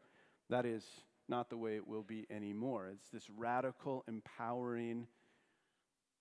[0.50, 0.84] that is
[1.28, 2.90] not the way it will be anymore.
[2.92, 5.06] It's this radical, empowering,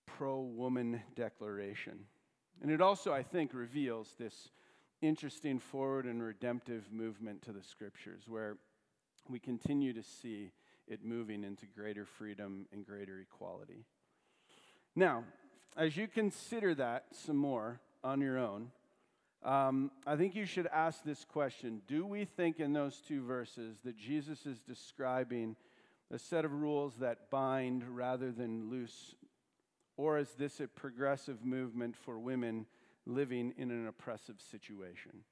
[0.05, 2.05] pro woman declaration.
[2.61, 4.49] And it also, I think, reveals this
[5.01, 8.57] interesting forward and redemptive movement to the scriptures where
[9.27, 10.51] we continue to see
[10.87, 13.85] it moving into greater freedom and greater equality.
[14.95, 15.23] Now,
[15.77, 18.71] as you consider that some more on your own,
[19.43, 23.77] um, I think you should ask this question Do we think in those two verses
[23.83, 25.55] that Jesus is describing
[26.11, 29.15] a set of rules that bind rather than loose?
[29.97, 32.65] Or is this a progressive movement for women
[33.05, 35.23] living in an oppressive situation.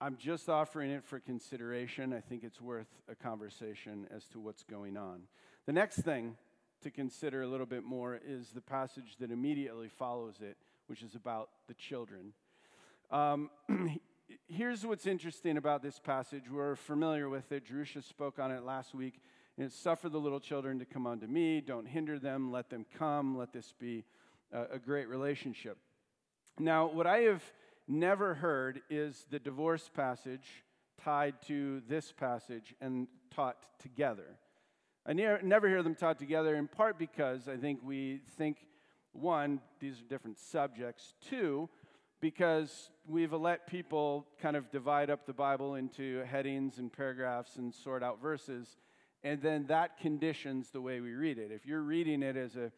[0.00, 2.12] I'm just offering it for consideration.
[2.12, 5.22] I think it's worth a conversation as to what's going on.
[5.64, 6.36] The next thing
[6.82, 11.14] to consider a little bit more is the passage that immediately follows it, which is
[11.14, 12.34] about the children.
[13.10, 13.48] Um,
[14.48, 16.44] here's what's interesting about this passage.
[16.50, 17.64] We're familiar with it.
[17.64, 19.20] Jerusha spoke on it last week.
[19.58, 21.62] And suffer the little children to come unto me.
[21.62, 22.52] Don't hinder them.
[22.52, 23.38] Let them come.
[23.38, 24.04] Let this be
[24.52, 25.78] a, a great relationship.
[26.58, 27.42] Now, what I have
[27.86, 30.64] never heard is the divorce passage
[31.02, 34.38] tied to this passage and taught together.
[35.04, 38.56] I ne- never hear them taught together, in part because I think we think,
[39.12, 41.14] one, these are different subjects.
[41.28, 41.68] Two,
[42.20, 47.72] because we've let people kind of divide up the Bible into headings and paragraphs and
[47.74, 48.76] sort out verses,
[49.22, 51.52] and then that conditions the way we read it.
[51.52, 52.72] If you're reading it as a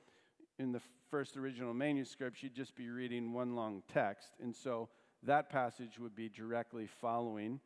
[0.59, 0.81] in the
[1.11, 4.31] first original manuscript, she'd just be reading one long text.
[4.43, 4.89] And so
[5.23, 7.61] that passage would be directly following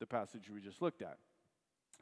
[0.00, 1.18] the passage we just looked at.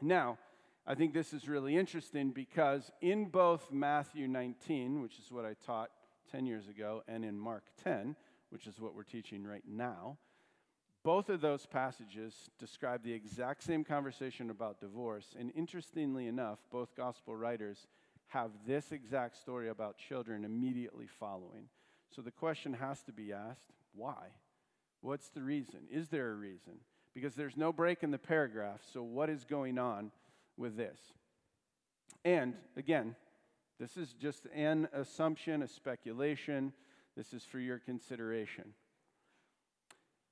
[0.00, 0.38] Now,
[0.86, 5.54] I think this is really interesting because in both Matthew 19, which is what I
[5.64, 5.90] taught
[6.30, 8.14] 10 years ago, and in Mark 10,
[8.50, 10.18] which is what we're teaching right now,
[11.02, 15.34] both of those passages describe the exact same conversation about divorce.
[15.38, 17.86] And interestingly enough, both gospel writers
[18.28, 21.68] have this exact story about children immediately following.
[22.14, 24.28] So the question has to be asked why?
[25.00, 25.80] What's the reason?
[25.90, 26.74] Is there a reason?
[27.14, 30.10] Because there's no break in the paragraph, so what is going on
[30.56, 30.98] with this?
[32.24, 33.16] And again,
[33.78, 36.72] this is just an assumption, a speculation.
[37.16, 38.74] This is for your consideration.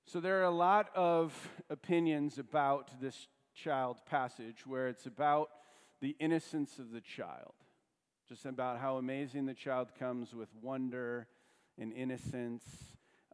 [0.07, 1.33] So, there are a lot of
[1.71, 5.49] opinions about this child passage where it's about
[6.01, 7.55] the innocence of the child
[8.29, 11.27] just about how amazing the child comes with wonder
[11.79, 12.65] and innocence.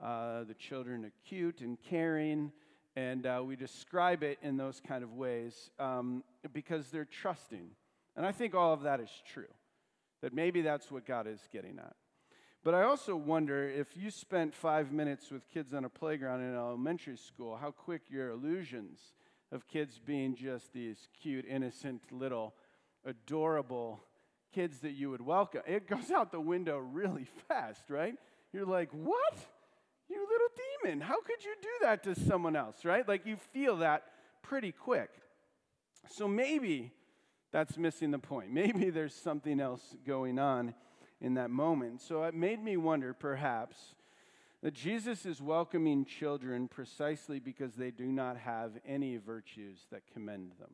[0.02, 2.50] Uh, the children are cute and caring,
[2.96, 7.70] and uh, we describe it in those kind of ways um, because they're trusting.
[8.16, 9.52] And I think all of that is true,
[10.22, 11.94] that maybe that's what God is getting at.
[12.64, 16.54] But I also wonder if you spent five minutes with kids on a playground in
[16.54, 18.98] elementary school, how quick your illusions
[19.52, 22.54] of kids being just these cute, innocent, little,
[23.04, 24.00] adorable
[24.52, 25.62] kids that you would welcome.
[25.66, 28.14] It goes out the window really fast, right?
[28.52, 29.38] You're like, what?
[30.08, 30.48] You little
[30.82, 33.06] demon, how could you do that to someone else, right?
[33.06, 34.04] Like you feel that
[34.42, 35.10] pretty quick.
[36.08, 36.92] So maybe
[37.52, 38.50] that's missing the point.
[38.52, 40.74] Maybe there's something else going on
[41.20, 42.00] in that moment.
[42.00, 43.94] So it made me wonder, perhaps,
[44.62, 50.52] that Jesus is welcoming children precisely because they do not have any virtues that commend
[50.58, 50.70] them.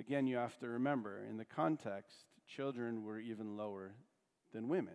[0.00, 3.92] Again, you have to remember in the context, children were even lower
[4.50, 4.94] than women.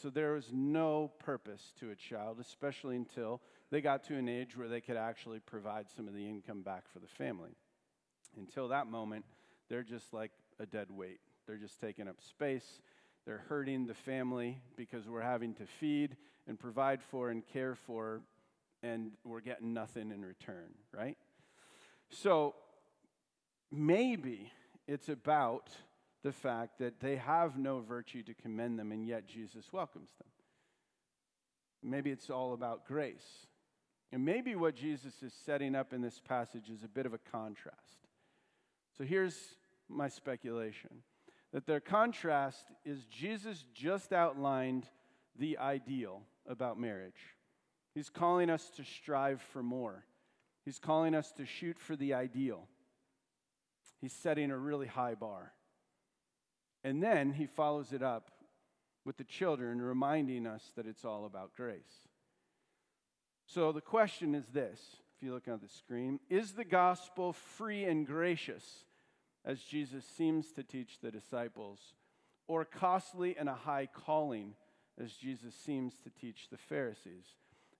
[0.00, 3.40] So there was no purpose to a child, especially until
[3.72, 6.84] they got to an age where they could actually provide some of the income back
[6.92, 7.50] for the family.
[8.36, 9.24] Until that moment,
[9.68, 10.30] they're just like
[10.60, 11.18] a dead weight.
[11.48, 12.80] They're just taking up space.
[13.26, 18.20] They're hurting the family because we're having to feed and provide for and care for,
[18.80, 21.16] and we're getting nothing in return, right?
[22.10, 22.54] So
[23.70, 24.52] maybe
[24.86, 25.70] it's about
[26.22, 30.28] the fact that they have no virtue to commend them, and yet Jesus welcomes them.
[31.82, 33.46] Maybe it's all about grace.
[34.10, 37.18] And maybe what Jesus is setting up in this passage is a bit of a
[37.18, 37.98] contrast.
[38.96, 39.36] So here's
[39.88, 41.02] my speculation
[41.52, 44.86] that their contrast is Jesus just outlined
[45.38, 47.36] the ideal about marriage.
[47.94, 50.04] He's calling us to strive for more,
[50.64, 52.66] He's calling us to shoot for the ideal.
[54.00, 55.52] He's setting a really high bar.
[56.84, 58.30] And then he follows it up
[59.04, 62.08] with the children, reminding us that it's all about grace.
[63.46, 64.80] So the question is this
[65.16, 68.84] if you look on the screen Is the gospel free and gracious,
[69.44, 71.80] as Jesus seems to teach the disciples,
[72.46, 74.54] or costly and a high calling,
[75.02, 77.24] as Jesus seems to teach the Pharisees?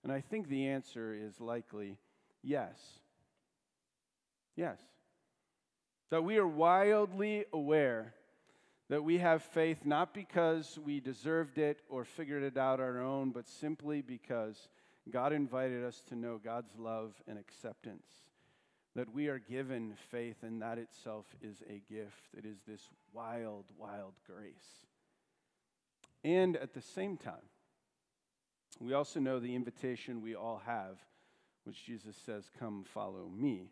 [0.03, 1.97] And I think the answer is likely
[2.41, 2.77] yes.
[4.55, 4.79] Yes.
[6.09, 8.13] That we are wildly aware
[8.89, 13.29] that we have faith not because we deserved it or figured it out our own,
[13.29, 14.67] but simply because
[15.11, 18.07] God invited us to know God's love and acceptance.
[18.95, 22.29] That we are given faith, and that itself is a gift.
[22.35, 24.87] It is this wild, wild grace.
[26.23, 27.35] And at the same time,
[28.79, 30.97] we also know the invitation we all have,
[31.65, 33.69] which Jesus says, Come follow me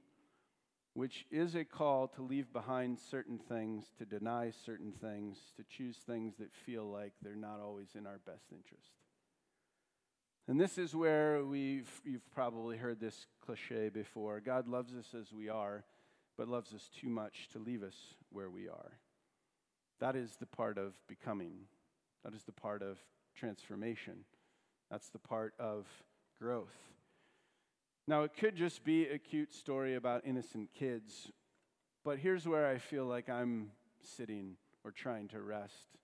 [0.98, 5.98] which is a call to leave behind certain things, to deny certain things, to choose
[5.98, 8.89] things that feel like they're not always in our best interest.
[10.48, 15.32] And this is where we've, you've probably heard this cliche before God loves us as
[15.32, 15.84] we are,
[16.36, 18.98] but loves us too much to leave us where we are.
[20.00, 21.68] That is the part of becoming,
[22.26, 22.98] that is the part of
[23.36, 24.26] transformation,
[24.89, 25.86] that's the part of
[26.41, 26.74] growth.
[28.10, 31.30] Now, it could just be a cute story about innocent kids,
[32.05, 34.55] but here's where I feel like I'm sitting
[34.86, 35.97] or trying to rest.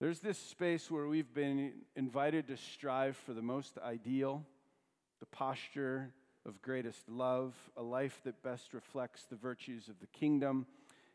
[0.00, 4.46] There's this space where we've been invited to strive for the most ideal,
[5.20, 6.14] the posture
[6.46, 10.66] of greatest love, a life that best reflects the virtues of the kingdom,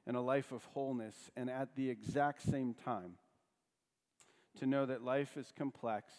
[0.05, 3.13] and a life of wholeness, and at the exact same time,
[4.59, 6.13] to know that life is complex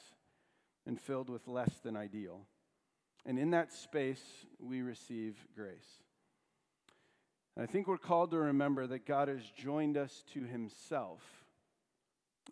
[0.87, 2.47] and filled with less than ideal.
[3.27, 4.23] And in that space,
[4.59, 6.03] we receive grace.
[7.57, 11.21] And I think we're called to remember that God has joined us to himself,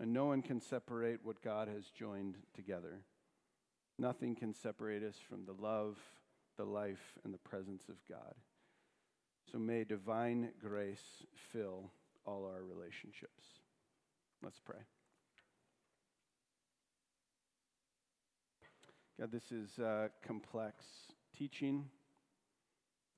[0.00, 3.00] and no one can separate what God has joined together.
[3.98, 5.98] Nothing can separate us from the love,
[6.56, 8.34] the life, and the presence of God.
[9.50, 11.90] So may divine grace fill
[12.26, 13.44] all our relationships.
[14.42, 14.80] Let's pray.
[19.18, 20.84] God, this is uh, complex
[21.36, 21.84] teaching.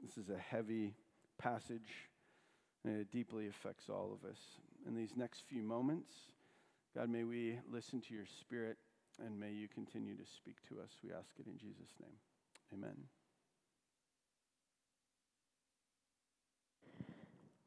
[0.03, 0.95] This is a heavy
[1.39, 2.09] passage,
[2.87, 4.39] and it deeply affects all of us.
[4.89, 6.11] In these next few moments,
[6.97, 8.79] God, may we listen to your spirit,
[9.23, 10.89] and may you continue to speak to us.
[11.05, 12.17] We ask it in Jesus' name.
[12.73, 12.97] Amen.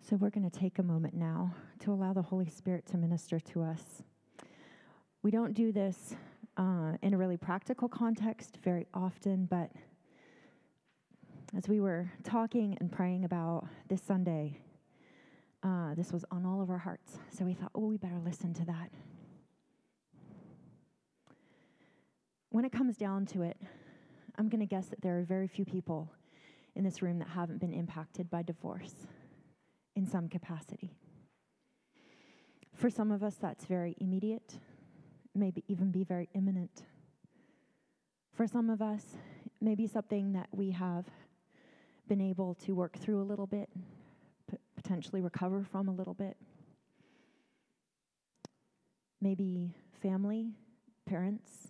[0.09, 3.39] So, we're going to take a moment now to allow the Holy Spirit to minister
[3.39, 4.01] to us.
[5.21, 6.15] We don't do this
[6.57, 9.71] uh, in a really practical context very often, but
[11.55, 14.57] as we were talking and praying about this Sunday,
[15.63, 17.17] uh, this was on all of our hearts.
[17.31, 18.89] So we thought, oh, we better listen to that.
[22.49, 23.57] When it comes down to it,
[24.37, 26.11] I'm going to guess that there are very few people
[26.75, 29.07] in this room that haven't been impacted by divorce
[29.95, 30.91] in some capacity.
[32.73, 34.55] For some of us, that's very immediate
[35.35, 36.83] maybe even be very imminent.
[38.33, 39.05] For some of us,
[39.61, 41.05] maybe something that we have
[42.07, 43.69] been able to work through a little bit,
[44.49, 46.37] p- potentially recover from a little bit.
[49.21, 50.51] Maybe family,
[51.05, 51.69] parents,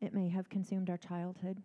[0.00, 1.62] it may have consumed our childhood.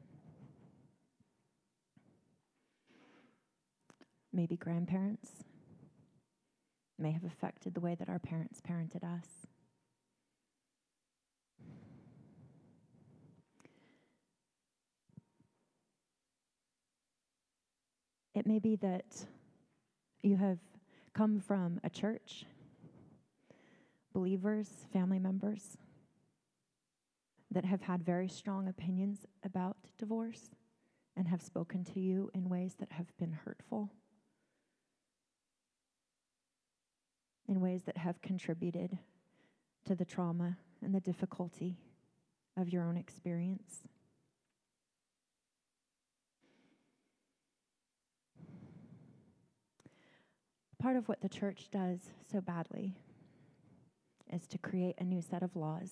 [4.33, 5.43] Maybe grandparents
[6.97, 9.48] may have affected the way that our parents parented us.
[18.39, 19.25] It may be that
[20.21, 20.59] you have
[21.13, 22.45] come from a church,
[24.13, 25.77] believers, family members
[27.51, 30.51] that have had very strong opinions about divorce
[31.17, 33.91] and have spoken to you in ways that have been hurtful,
[37.49, 38.97] in ways that have contributed
[39.83, 41.77] to the trauma and the difficulty
[42.55, 43.81] of your own experience.
[50.79, 51.99] Part of what the church does
[52.31, 52.95] so badly
[54.31, 55.91] is to create a new set of laws,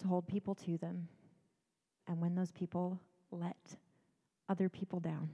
[0.00, 1.08] to hold people to them,
[2.06, 3.00] and when those people
[3.30, 3.78] let
[4.50, 5.30] other people down,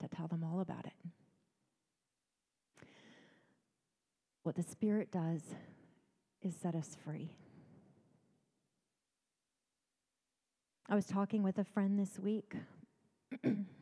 [0.00, 2.86] to tell them all about it.
[4.42, 5.42] What the Spirit does
[6.40, 7.36] is set us free.
[10.88, 12.54] I was talking with a friend this week.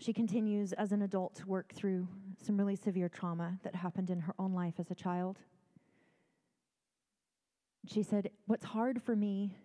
[0.00, 2.08] she continues as an adult to work through
[2.42, 5.38] some really severe trauma that happened in her own life as a child.
[7.86, 9.58] She said, What's hard for me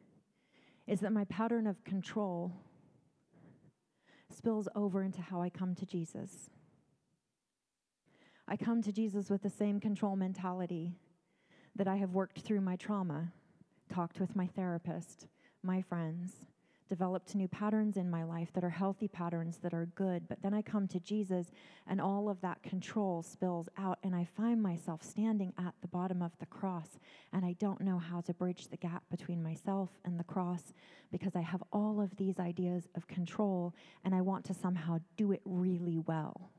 [0.88, 2.52] is that my pattern of control
[4.30, 6.50] spills over into how I come to Jesus.
[8.48, 10.98] I come to Jesus with the same control mentality
[11.78, 13.32] that I have worked through my trauma,
[13.92, 15.28] talked with my therapist,
[15.64, 16.46] my friends,
[16.88, 20.28] developed new patterns in my life that are healthy patterns that are good.
[20.28, 21.52] But then I come to Jesus
[21.88, 26.22] and all of that control spills out, and I find myself standing at the bottom
[26.22, 27.00] of the cross,
[27.34, 30.74] and I don't know how to bridge the gap between myself and the cross
[31.12, 33.74] because I have all of these ideas of control
[34.04, 36.52] and I want to somehow do it really well.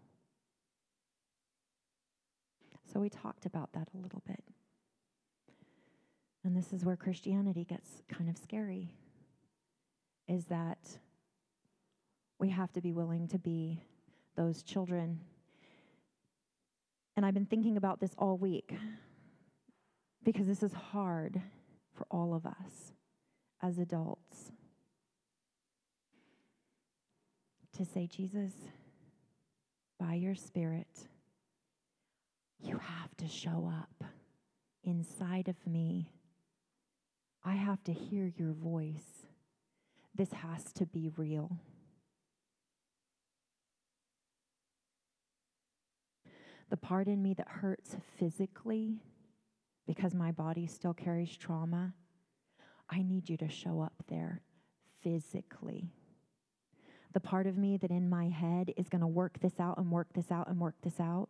[2.93, 4.43] So we talked about that a little bit.
[6.45, 8.95] And this is where Christianity gets kind of scary
[10.29, 10.99] is that
[12.39, 13.83] we have to be willing to be
[14.37, 15.21] those children.
[17.17, 18.75] And I've been thinking about this all week
[20.23, 21.41] because this is hard
[21.95, 22.93] for all of us
[23.63, 24.53] as adults
[27.77, 28.53] to say, Jesus,
[29.99, 31.09] by your Spirit,
[32.59, 34.05] you have to show up
[34.83, 36.11] inside of me.
[37.45, 39.26] I have to hear your voice.
[40.17, 41.59] This has to be real.
[46.71, 49.03] The part in me that hurts physically
[49.87, 51.93] because my body still carries trauma,
[52.89, 54.41] I need you to show up there
[55.03, 55.91] physically.
[57.13, 59.91] The part of me that in my head is going to work this out and
[59.91, 61.29] work this out and work this out,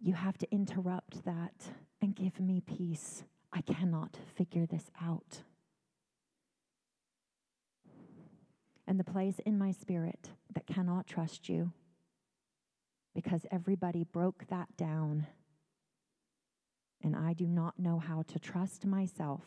[0.00, 1.54] you have to interrupt that
[2.02, 3.22] and give me peace.
[3.52, 5.44] I cannot figure this out.
[8.86, 11.72] And the place in my spirit that cannot trust you
[13.14, 15.26] because everybody broke that down.
[17.02, 19.42] And I do not know how to trust myself,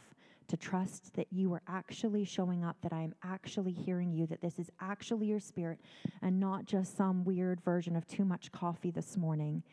[0.48, 4.42] to trust that you are actually showing up, that I am actually hearing you, that
[4.42, 5.80] this is actually your spirit
[6.22, 9.64] and not just some weird version of too much coffee this morning.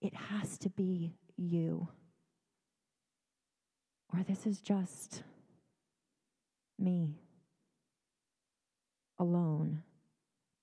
[0.00, 1.88] It has to be you.
[4.12, 5.22] Or this is just
[6.78, 7.14] me
[9.18, 9.82] alone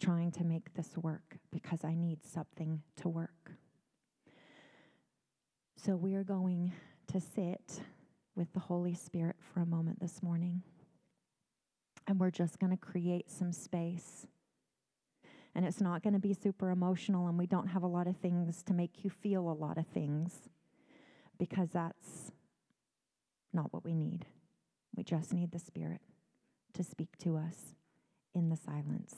[0.01, 3.51] trying to make this work because I need something to work.
[5.77, 6.73] So we are going
[7.07, 7.81] to sit
[8.35, 10.63] with the Holy Spirit for a moment this morning.
[12.07, 14.27] And we're just going to create some space.
[15.55, 18.17] And it's not going to be super emotional, and we don't have a lot of
[18.17, 20.49] things to make you feel a lot of things
[21.39, 22.31] because that's
[23.53, 24.25] not what we need.
[24.95, 26.01] We just need the Spirit
[26.73, 27.73] to speak to us
[28.35, 29.15] in the silence.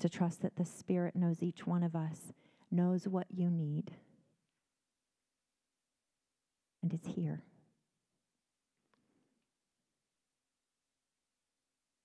[0.00, 2.32] To trust that the Spirit knows each one of us,
[2.70, 3.92] knows what you need,
[6.82, 7.40] and is here.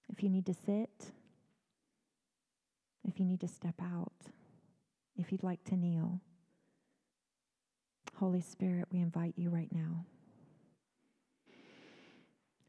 [0.09, 1.11] If you need to sit,
[3.07, 4.13] if you need to step out,
[5.17, 6.21] if you'd like to kneel,
[8.15, 10.05] Holy Spirit, we invite you right now.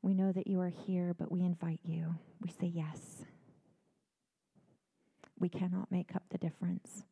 [0.02, 2.16] We know that you are here, but we invite you.
[2.40, 3.24] We say yes.
[5.38, 7.04] We cannot make up the difference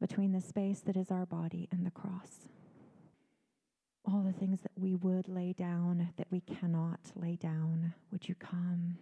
[0.00, 2.48] between the space that is our body and the cross.
[4.06, 8.34] All the things that we would lay down that we cannot lay down, would you
[8.34, 8.96] come?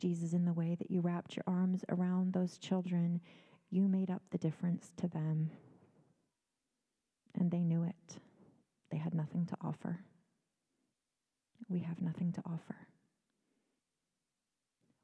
[0.00, 3.20] Jesus, in the way that you wrapped your arms around those children,
[3.70, 5.50] you made up the difference to them.
[7.34, 8.18] And they knew it.
[8.90, 10.00] They had nothing to offer
[11.68, 12.76] we have nothing to offer.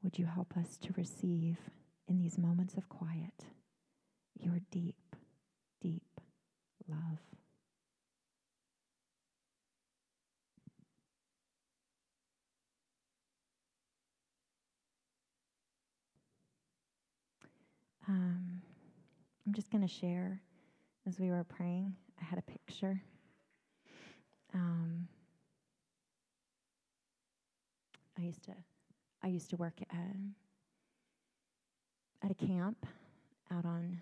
[0.03, 1.59] Would you help us to receive
[2.09, 3.45] in these moments of quiet
[4.39, 5.17] your deep,
[5.81, 6.03] deep
[6.89, 7.19] love?
[18.09, 18.61] Um,
[19.47, 20.41] I'm just going to share
[21.07, 21.95] as we were praying.
[22.21, 23.01] I had a picture.
[24.55, 25.09] Um,
[28.23, 28.53] I used to
[29.25, 29.99] I used to work at,
[32.25, 32.87] at a camp
[33.51, 34.01] out on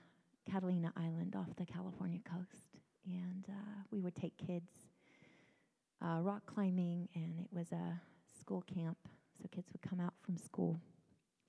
[0.50, 4.70] Catalina Island off the California coast, and uh, we would take kids
[6.02, 8.00] uh, rock climbing, and it was a
[8.38, 8.98] school camp,
[9.40, 10.78] So kids would come out from school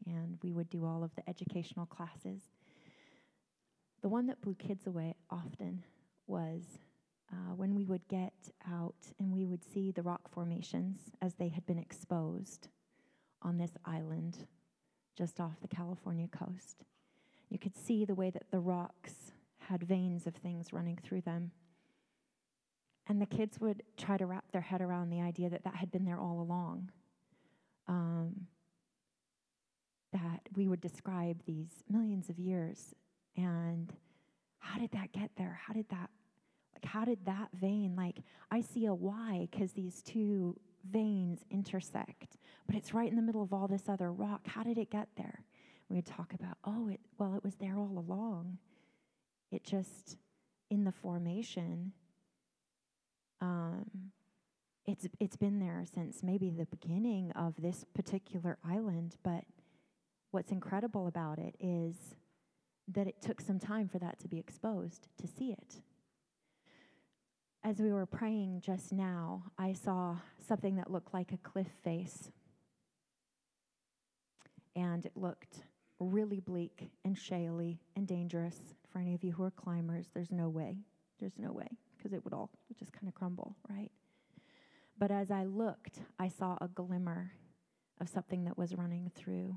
[0.05, 2.41] and we would do all of the educational classes.
[4.01, 5.83] The one that blew kids away often
[6.25, 6.61] was
[7.31, 8.33] uh, when we would get
[8.69, 12.67] out and we would see the rock formations as they had been exposed
[13.41, 14.45] on this island
[15.17, 16.83] just off the California coast.
[17.49, 21.51] You could see the way that the rocks had veins of things running through them.
[23.07, 25.91] And the kids would try to wrap their head around the idea that that had
[25.91, 26.91] been there all along.
[27.87, 28.47] Um,
[30.13, 32.93] that we would describe these millions of years
[33.37, 33.93] and
[34.59, 35.59] how did that get there?
[35.65, 36.09] How did that,
[36.81, 38.17] like, how did that vein, like,
[38.49, 40.55] I see a Y because these two
[40.89, 44.47] veins intersect, but it's right in the middle of all this other rock.
[44.47, 45.43] How did it get there?
[45.89, 48.57] We would talk about, oh, it, well, it was there all along.
[49.51, 50.17] It just,
[50.69, 51.91] in the formation,
[53.41, 53.85] um,
[54.85, 59.43] it's, it's been there since maybe the beginning of this particular island, but
[60.31, 61.95] what's incredible about it is
[62.87, 65.81] that it took some time for that to be exposed to see it.
[67.63, 72.31] As we were praying just now, I saw something that looked like a cliff face.
[74.75, 75.63] And it looked
[75.99, 78.57] really bleak and shaly and dangerous.
[78.91, 80.77] For any of you who are climbers, there's no way.
[81.19, 82.49] There's no way, because it would all
[82.79, 83.91] just kind of crumble, right?
[84.97, 87.31] But as I looked, I saw a glimmer
[87.99, 89.55] of something that was running through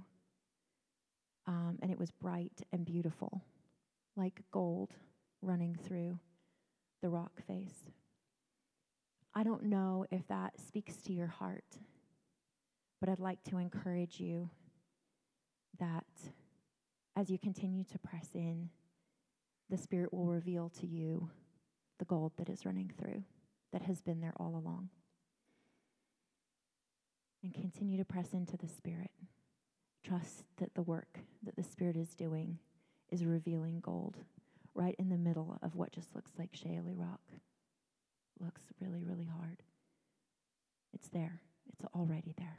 [1.46, 3.42] um, and it was bright and beautiful,
[4.16, 4.90] like gold
[5.42, 6.18] running through
[7.04, 7.90] the rock face.
[9.34, 11.76] I don't know if that speaks to your heart,
[12.98, 14.48] but I'd like to encourage you
[15.78, 16.06] that
[17.14, 18.70] as you continue to press in,
[19.68, 21.28] the Spirit will reveal to you
[21.98, 23.22] the gold that is running through,
[23.74, 24.88] that has been there all along.
[27.42, 29.10] And continue to press into the Spirit.
[30.02, 32.60] Trust that the work that the Spirit is doing
[33.10, 34.16] is revealing gold
[34.74, 37.20] right in the middle of what just looks like shaly rock.
[38.40, 39.62] Looks really, really hard.
[40.92, 41.40] It's there,
[41.72, 42.58] it's already there.